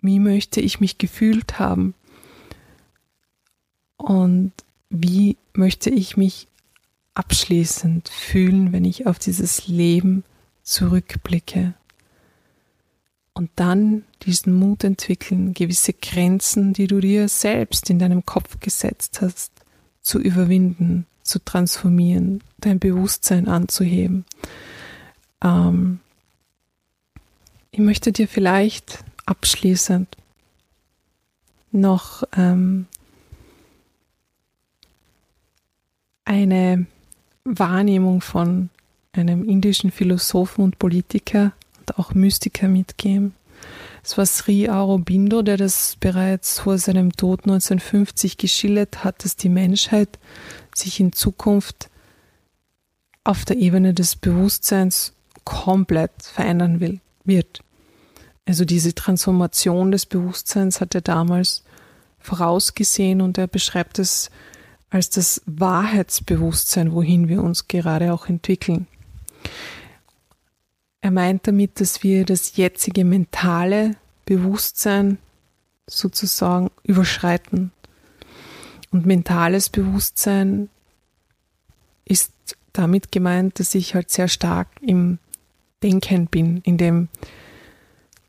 Wie 0.00 0.18
möchte 0.18 0.60
ich 0.60 0.80
mich 0.80 0.96
gefühlt 0.96 1.58
haben? 1.58 1.94
Und 3.96 4.52
wie 4.88 5.36
möchte 5.52 5.90
ich 5.90 6.16
mich 6.16 6.48
abschließend 7.14 8.08
fühlen, 8.08 8.72
wenn 8.72 8.84
ich 8.84 9.06
auf 9.06 9.18
dieses 9.18 9.66
Leben 9.66 10.24
zurückblicke? 10.62 11.74
Und 13.34 13.50
dann 13.56 14.04
diesen 14.22 14.54
Mut 14.54 14.84
entwickeln, 14.84 15.54
gewisse 15.54 15.92
Grenzen, 15.92 16.72
die 16.72 16.86
du 16.86 17.00
dir 17.00 17.28
selbst 17.28 17.90
in 17.90 17.98
deinem 17.98 18.24
Kopf 18.24 18.60
gesetzt 18.60 19.20
hast, 19.20 19.52
zu 20.00 20.20
überwinden, 20.20 21.06
zu 21.22 21.44
transformieren, 21.44 22.42
dein 22.58 22.78
Bewusstsein 22.78 23.48
anzuheben. 23.48 24.24
Ähm 25.42 26.00
ich 27.72 27.80
möchte 27.80 28.12
dir 28.12 28.28
vielleicht 28.28 29.02
abschließend 29.26 30.16
noch 31.72 32.22
ähm, 32.36 32.86
eine 36.24 36.86
Wahrnehmung 37.42 38.20
von 38.20 38.70
einem 39.12 39.48
indischen 39.48 39.90
Philosophen 39.90 40.62
und 40.62 40.78
Politiker 40.78 41.52
auch 41.98 42.14
Mystiker 42.14 42.68
mitgeben. 42.68 43.34
Es 44.02 44.18
war 44.18 44.26
Sri 44.26 44.68
Aurobindo, 44.68 45.42
der 45.42 45.56
das 45.56 45.96
bereits 45.98 46.58
vor 46.58 46.76
seinem 46.78 47.12
Tod 47.12 47.40
1950 47.40 48.36
geschildert 48.36 49.02
hat, 49.02 49.24
dass 49.24 49.36
die 49.36 49.48
Menschheit 49.48 50.18
sich 50.74 51.00
in 51.00 51.12
Zukunft 51.12 51.88
auf 53.24 53.46
der 53.46 53.56
Ebene 53.56 53.94
des 53.94 54.16
Bewusstseins 54.16 55.14
komplett 55.44 56.12
verändern 56.20 56.80
will, 56.80 57.00
wird. 57.24 57.62
Also 58.46 58.66
diese 58.66 58.94
Transformation 58.94 59.90
des 59.90 60.04
Bewusstseins 60.04 60.80
hat 60.80 60.94
er 60.94 61.00
damals 61.00 61.62
vorausgesehen 62.18 63.22
und 63.22 63.38
er 63.38 63.46
beschreibt 63.46 63.98
es 63.98 64.30
als 64.90 65.10
das 65.10 65.42
Wahrheitsbewusstsein, 65.46 66.92
wohin 66.92 67.28
wir 67.28 67.42
uns 67.42 67.68
gerade 67.68 68.12
auch 68.12 68.28
entwickeln. 68.28 68.86
Er 71.04 71.10
meint 71.10 71.46
damit, 71.46 71.82
dass 71.82 72.02
wir 72.02 72.24
das 72.24 72.56
jetzige 72.56 73.04
mentale 73.04 73.96
Bewusstsein 74.24 75.18
sozusagen 75.86 76.70
überschreiten. 76.82 77.72
Und 78.90 79.04
mentales 79.04 79.68
Bewusstsein 79.68 80.70
ist 82.06 82.32
damit 82.72 83.12
gemeint, 83.12 83.60
dass 83.60 83.74
ich 83.74 83.94
halt 83.94 84.08
sehr 84.08 84.28
stark 84.28 84.68
im 84.80 85.18
Denken 85.82 86.26
bin, 86.26 86.62
in 86.64 86.78
den 86.78 87.10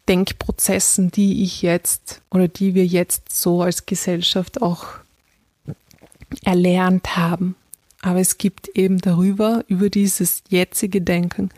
Denkprozessen, 0.09 1.11
die 1.11 1.43
ich 1.43 1.61
jetzt 1.61 2.23
oder 2.29 2.49
die 2.49 2.75
wir 2.75 2.85
jetzt 2.85 3.33
so 3.33 3.61
als 3.61 3.85
Gesellschaft 3.85 4.61
auch 4.61 4.87
erlernt 6.43 7.15
haben. 7.15 7.55
Aber 8.01 8.19
es 8.19 8.37
gibt 8.37 8.67
eben 8.67 8.99
darüber, 8.99 9.63
über 9.67 9.89
dieses 9.89 10.43
jetzige 10.49 11.01
Denken, 11.01 11.51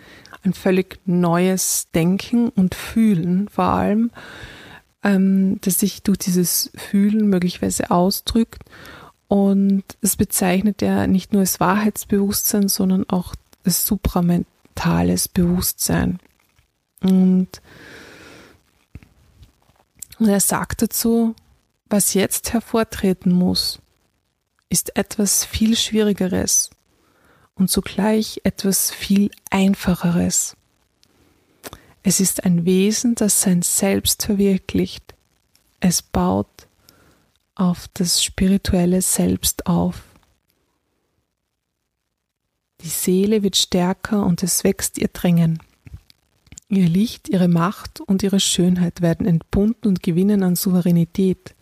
ein 0.43 0.53
völlig 0.53 0.99
neues 1.05 1.87
Denken 1.93 2.49
und 2.49 2.75
Fühlen 2.75 3.49
vor 3.49 3.65
allem, 3.65 4.11
ähm, 5.03 5.59
das 5.61 5.79
sich 5.79 6.03
durch 6.03 6.19
dieses 6.19 6.71
Fühlen 6.75 7.27
möglicherweise 7.27 7.91
ausdrückt. 7.91 8.63
Und 9.27 9.83
es 10.01 10.15
bezeichnet 10.15 10.81
ja 10.81 11.07
nicht 11.07 11.33
nur 11.33 11.41
das 11.41 11.59
Wahrheitsbewusstsein, 11.59 12.69
sondern 12.69 13.09
auch 13.09 13.35
das 13.63 13.85
supramentales 13.85 15.27
Bewusstsein. 15.27 16.19
Und, 17.01 17.49
und 20.19 20.27
er 20.27 20.39
sagt 20.39 20.81
dazu, 20.81 21.35
was 21.89 22.13
jetzt 22.13 22.53
hervortreten 22.53 23.31
muss, 23.31 23.79
ist 24.69 24.95
etwas 24.97 25.45
viel 25.45 25.75
Schwierigeres 25.75 26.69
und 27.57 27.69
zugleich 27.69 28.41
etwas 28.43 28.91
viel 28.91 29.31
Einfacheres. 29.49 30.55
Es 32.03 32.19
ist 32.19 32.45
ein 32.45 32.65
Wesen, 32.65 33.15
das 33.15 33.41
sein 33.41 33.61
Selbst 33.61 34.23
verwirklicht. 34.23 35.13
Es 35.79 36.01
baut 36.01 36.47
auf 37.55 37.87
das 37.93 38.23
spirituelle 38.23 39.01
Selbst 39.01 39.67
auf. 39.67 40.03
Die 42.81 42.89
Seele 42.89 43.43
wird 43.43 43.57
stärker 43.57 44.25
und 44.25 44.43
es 44.43 44.63
wächst 44.63 44.97
ihr 44.99 45.07
Drängen. 45.07 45.59
Ihr 46.69 46.87
Licht, 46.87 47.29
ihre 47.29 47.47
Macht 47.47 48.01
und 48.01 48.23
ihre 48.23 48.39
Schönheit 48.39 49.01
werden 49.01 49.25
entbunden 49.25 49.87
und 49.87 50.03
gewinnen 50.03 50.43
an 50.43 50.55
Souveränität. 50.55 51.55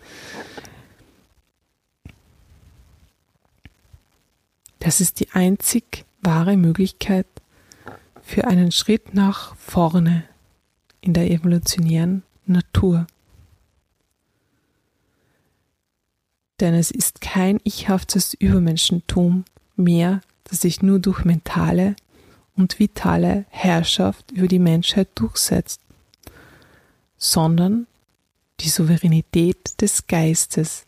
Das 4.86 5.02
ist 5.02 5.20
die 5.20 5.32
einzig 5.32 6.06
wahre 6.22 6.56
Möglichkeit 6.58 7.26
für 8.22 8.46
einen 8.46 8.72
Schritt 8.72 9.16
nach 9.16 9.56
vorne 9.56 10.26
in 11.02 11.14
der 11.14 11.32
evolutionären 11.32 12.22
Natur. 12.46 13.08
Denn 16.60 16.76
es 16.76 16.92
ist 16.92 17.20
kein 17.20 17.60
ichhaftes 17.64 18.36
Übermenschentum 18.36 19.46
mehr, 19.76 20.22
das 20.44 20.62
sich 20.62 20.84
nur 20.84 21.00
durch 21.00 21.26
mentale 21.26 21.96
und 22.56 22.78
vitale 22.78 23.46
Herrschaft 23.50 24.34
über 24.34 24.48
die 24.48 24.60
Menschheit 24.60 25.10
durchsetzt, 25.16 25.82
sondern 27.18 27.88
die 28.60 28.70
Souveränität 28.70 29.82
des 29.82 30.06
Geistes 30.06 30.86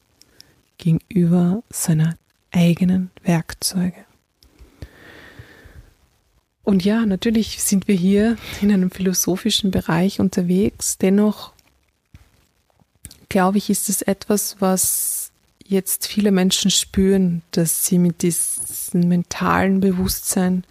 gegenüber 0.77 1.63
seiner 1.71 2.15
eigenen 2.57 3.11
Werkzeuge. 3.23 4.05
Und 6.63 6.83
ja, 6.83 7.05
natürlich 7.05 7.63
sind 7.63 7.87
wir 7.87 7.95
hier 7.95 8.35
in 8.61 8.71
einem 8.73 8.91
philosophischen 8.91 9.71
Bereich 9.71 10.19
unterwegs. 10.19 10.97
Dennoch 10.97 11.53
glaube 13.29 13.57
ich, 13.57 13.69
ist 13.69 13.87
es 13.87 14.01
etwas, 14.01 14.57
was 14.59 15.31
jetzt 15.65 16.07
viele 16.07 16.31
Menschen 16.31 16.71
spüren, 16.71 17.41
dass 17.51 17.85
sie 17.85 17.99
mit 17.99 18.21
diesem 18.21 19.07
mentalen 19.07 19.79
Bewusstsein, 19.79 20.63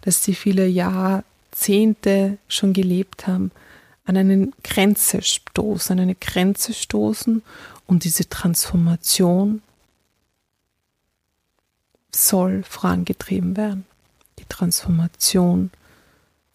dass 0.00 0.24
sie 0.24 0.34
viele 0.34 0.66
Jahrzehnte 0.66 2.38
schon 2.48 2.72
gelebt 2.72 3.26
haben, 3.26 3.52
an 4.04 4.16
eine 4.16 4.50
Grenze 4.64 5.22
stoßen, 5.22 5.92
an 5.92 6.02
eine 6.02 6.14
Grenze 6.14 6.74
stoßen 6.74 7.42
und 7.86 8.04
diese 8.04 8.28
Transformation 8.28 9.62
soll 12.14 12.62
vorangetrieben 12.62 13.56
werden. 13.56 13.84
Die 14.38 14.44
Transformation 14.48 15.70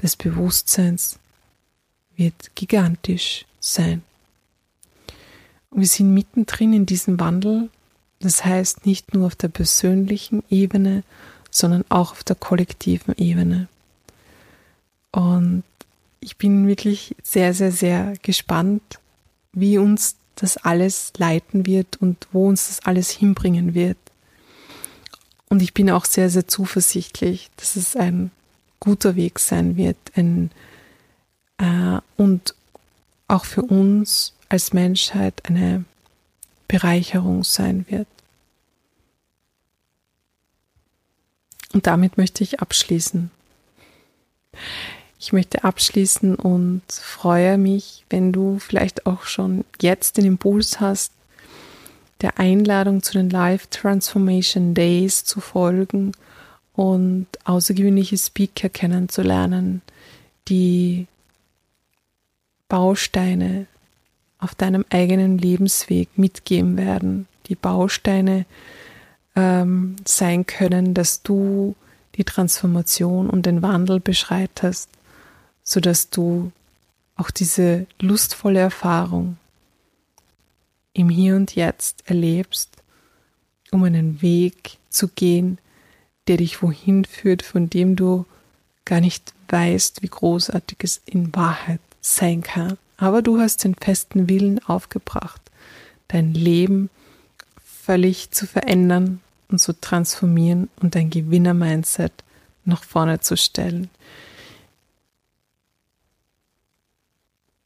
des 0.02 0.16
Bewusstseins 0.16 1.20
wird 2.16 2.56
gigantisch 2.56 3.46
sein. 3.60 4.04
Und 5.70 5.82
wir 5.82 5.88
sind 5.88 6.14
mittendrin 6.14 6.74
in 6.74 6.86
diesem 6.86 7.20
Wandel, 7.20 7.70
das 8.20 8.44
heißt 8.44 8.86
nicht 8.86 9.14
nur 9.14 9.28
auf 9.28 9.36
der 9.36 9.50
persönlichen 9.50 10.44
Ebene, 10.50 11.04
sondern 11.52 11.84
auch 11.90 12.12
auf 12.12 12.24
der 12.24 12.36
kollektiven 12.36 13.16
Ebene. 13.18 13.68
Und 15.12 15.64
ich 16.20 16.38
bin 16.38 16.68
wirklich 16.68 17.16
sehr, 17.24 17.54
sehr, 17.54 17.72
sehr 17.72 18.14
gespannt, 18.22 19.00
wie 19.54 19.78
uns 19.78 20.16
das 20.36 20.58
alles 20.58 21.14
leiten 21.18 21.66
wird 21.66 21.98
und 22.02 22.28
wo 22.32 22.48
uns 22.48 22.68
das 22.68 22.86
alles 22.86 23.10
hinbringen 23.10 23.74
wird. 23.74 23.98
Und 25.50 25.62
ich 25.62 25.74
bin 25.74 25.90
auch 25.90 26.06
sehr, 26.06 26.30
sehr 26.30 26.48
zuversichtlich, 26.48 27.50
dass 27.58 27.76
es 27.76 27.96
ein 27.96 28.32
guter 28.80 29.16
Weg 29.16 29.40
sein 29.40 29.78
wird 29.78 29.98
ein, 30.16 30.52
äh, 31.58 32.00
und 32.18 32.54
auch 33.28 33.46
für 33.46 33.64
uns 33.64 34.34
als 34.50 34.74
Menschheit 34.74 35.46
eine 35.46 35.86
Bereicherung 36.68 37.44
sein 37.44 37.86
wird. 37.90 38.08
Und 41.74 41.88
damit 41.88 42.18
möchte 42.18 42.44
ich 42.44 42.60
abschließen. 42.60 43.30
Ich 45.20 45.34
möchte 45.34 45.64
abschließen 45.64 46.36
und 46.36 46.84
freue 46.90 47.58
mich, 47.58 48.06
wenn 48.10 48.32
du 48.32 48.60
vielleicht 48.60 49.06
auch 49.06 49.24
schon 49.24 49.66
jetzt 49.82 50.18
den 50.18 50.26
Impuls 50.26 50.80
hast, 50.80 51.12
der 52.22 52.40
Einladung 52.40 53.04
zu 53.04 53.14
den 53.14 53.30
Life 53.30 53.68
Transformation 53.70 54.74
Days 54.74 55.24
zu 55.24 55.40
folgen 55.40 56.14
und 56.74 57.28
außergewöhnliche 57.44 58.18
Speaker 58.18 58.70
kennenzulernen, 58.70 59.82
die 60.48 61.08
Bausteine 62.70 63.68
auf 64.40 64.56
deinem 64.56 64.86
eigenen 64.90 65.38
Lebensweg 65.38 66.10
mitgeben 66.18 66.78
werden, 66.78 67.28
die 67.48 67.56
Bausteine 67.56 68.46
ähm, 69.36 69.96
sein 70.06 70.46
können, 70.46 70.94
dass 70.94 71.24
du 71.24 71.76
die 72.16 72.24
Transformation 72.24 73.30
und 73.30 73.46
den 73.46 73.62
Wandel 73.62 74.00
beschreitest, 74.00 74.90
sodass 75.64 76.10
du 76.10 76.52
auch 77.16 77.32
diese 77.32 77.88
lustvolle 78.00 78.60
Erfahrung 78.60 79.38
im 80.98 81.10
Hier 81.10 81.36
und 81.36 81.56
Jetzt 81.56 82.04
erlebst, 82.10 82.78
um 83.72 83.84
einen 83.84 84.22
Weg 84.22 84.78
zu 84.90 85.08
gehen, 85.08 85.60
der 86.28 86.38
dich 86.38 86.62
wohin 86.62 87.06
führt, 87.06 87.44
von 87.44 87.70
dem 87.70 87.96
du 87.96 88.26
gar 88.86 89.00
nicht 89.00 89.34
weißt, 89.50 90.02
wie 90.02 90.08
großartig 90.08 90.80
es 90.82 91.02
in 91.06 91.34
Wahrheit 91.36 91.82
sein 92.02 92.42
kann. 92.42 92.78
Aber 92.98 93.22
du 93.22 93.40
hast 93.40 93.64
den 93.64 93.76
festen 93.76 94.28
Willen 94.28 94.64
aufgebracht, 94.66 95.42
dein 96.08 96.34
Leben 96.34 96.90
völlig 97.64 98.32
zu 98.32 98.48
verändern 98.48 99.22
und 99.50 99.60
zu 99.60 99.80
transformieren 99.80 100.70
und 100.82 100.96
dein 100.96 101.10
Gewinner-Mindset 101.10 102.12
nach 102.66 102.84
vorne 102.84 103.20
zu 103.20 103.38
stellen. 103.38 103.90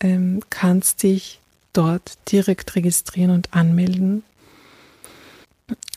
ähm, 0.00 0.40
kannst 0.50 1.02
dich 1.02 1.40
dort 1.72 2.18
direkt 2.30 2.74
registrieren 2.74 3.30
und 3.30 3.54
anmelden. 3.54 4.22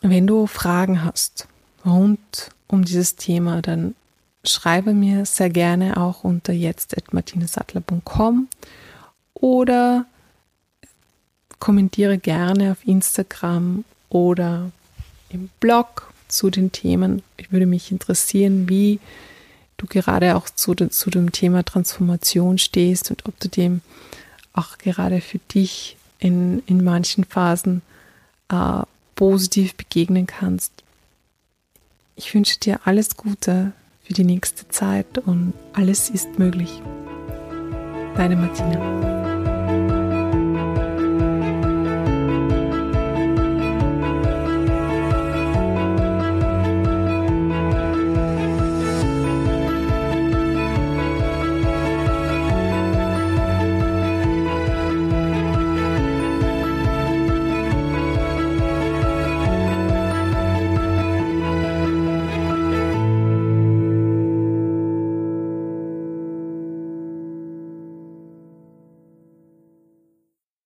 Wenn 0.02 0.26
du 0.28 0.48
Fragen 0.48 1.04
hast 1.04 1.50
rund 1.86 2.52
um 2.68 2.86
dieses 2.86 3.16
Thema, 3.16 3.62
dann 3.62 3.96
schreibe 4.46 4.94
mir 4.94 5.26
sehr 5.26 5.50
gerne 5.50 5.98
auch 5.98 6.24
unter 6.24 6.54
jetzt.martinesattler.com 6.54 8.48
oder 9.34 10.06
kommentiere 11.60 12.18
gerne 12.18 12.72
auf 12.74 12.86
Instagram 12.86 13.86
oder 14.10 14.70
im 15.30 15.50
Blog 15.60 16.13
zu 16.34 16.50
den 16.50 16.72
Themen. 16.72 17.24
Ich 17.38 17.52
würde 17.52 17.66
mich 17.66 17.92
interessieren, 17.92 18.68
wie 18.68 19.00
du 19.78 19.86
gerade 19.88 20.36
auch 20.36 20.50
zu, 20.50 20.74
zu 20.74 21.10
dem 21.10 21.32
Thema 21.32 21.64
Transformation 21.64 22.58
stehst 22.58 23.12
und 23.12 23.26
ob 23.26 23.40
du 23.40 23.48
dem 23.48 23.82
auch 24.54 24.78
gerade 24.78 25.22
für 25.22 25.40
dich 25.40 25.98
in, 26.20 26.62
in 26.68 26.84
manchen 26.84 27.24
Phasen 27.24 27.82
äh, 28.50 28.82
positiv 29.16 29.76
begegnen 29.76 30.28
kannst. 30.28 30.72
Ich 32.16 32.34
wünsche 32.34 32.60
dir 32.60 32.80
alles 32.86 33.18
Gute 33.18 33.74
für 34.04 34.14
die 34.14 34.24
nächste 34.24 34.68
Zeit 34.70 35.18
und 35.26 35.54
alles 35.74 36.10
ist 36.10 36.38
möglich. 36.38 36.82
Deine 38.16 38.36
Martina. 38.36 39.23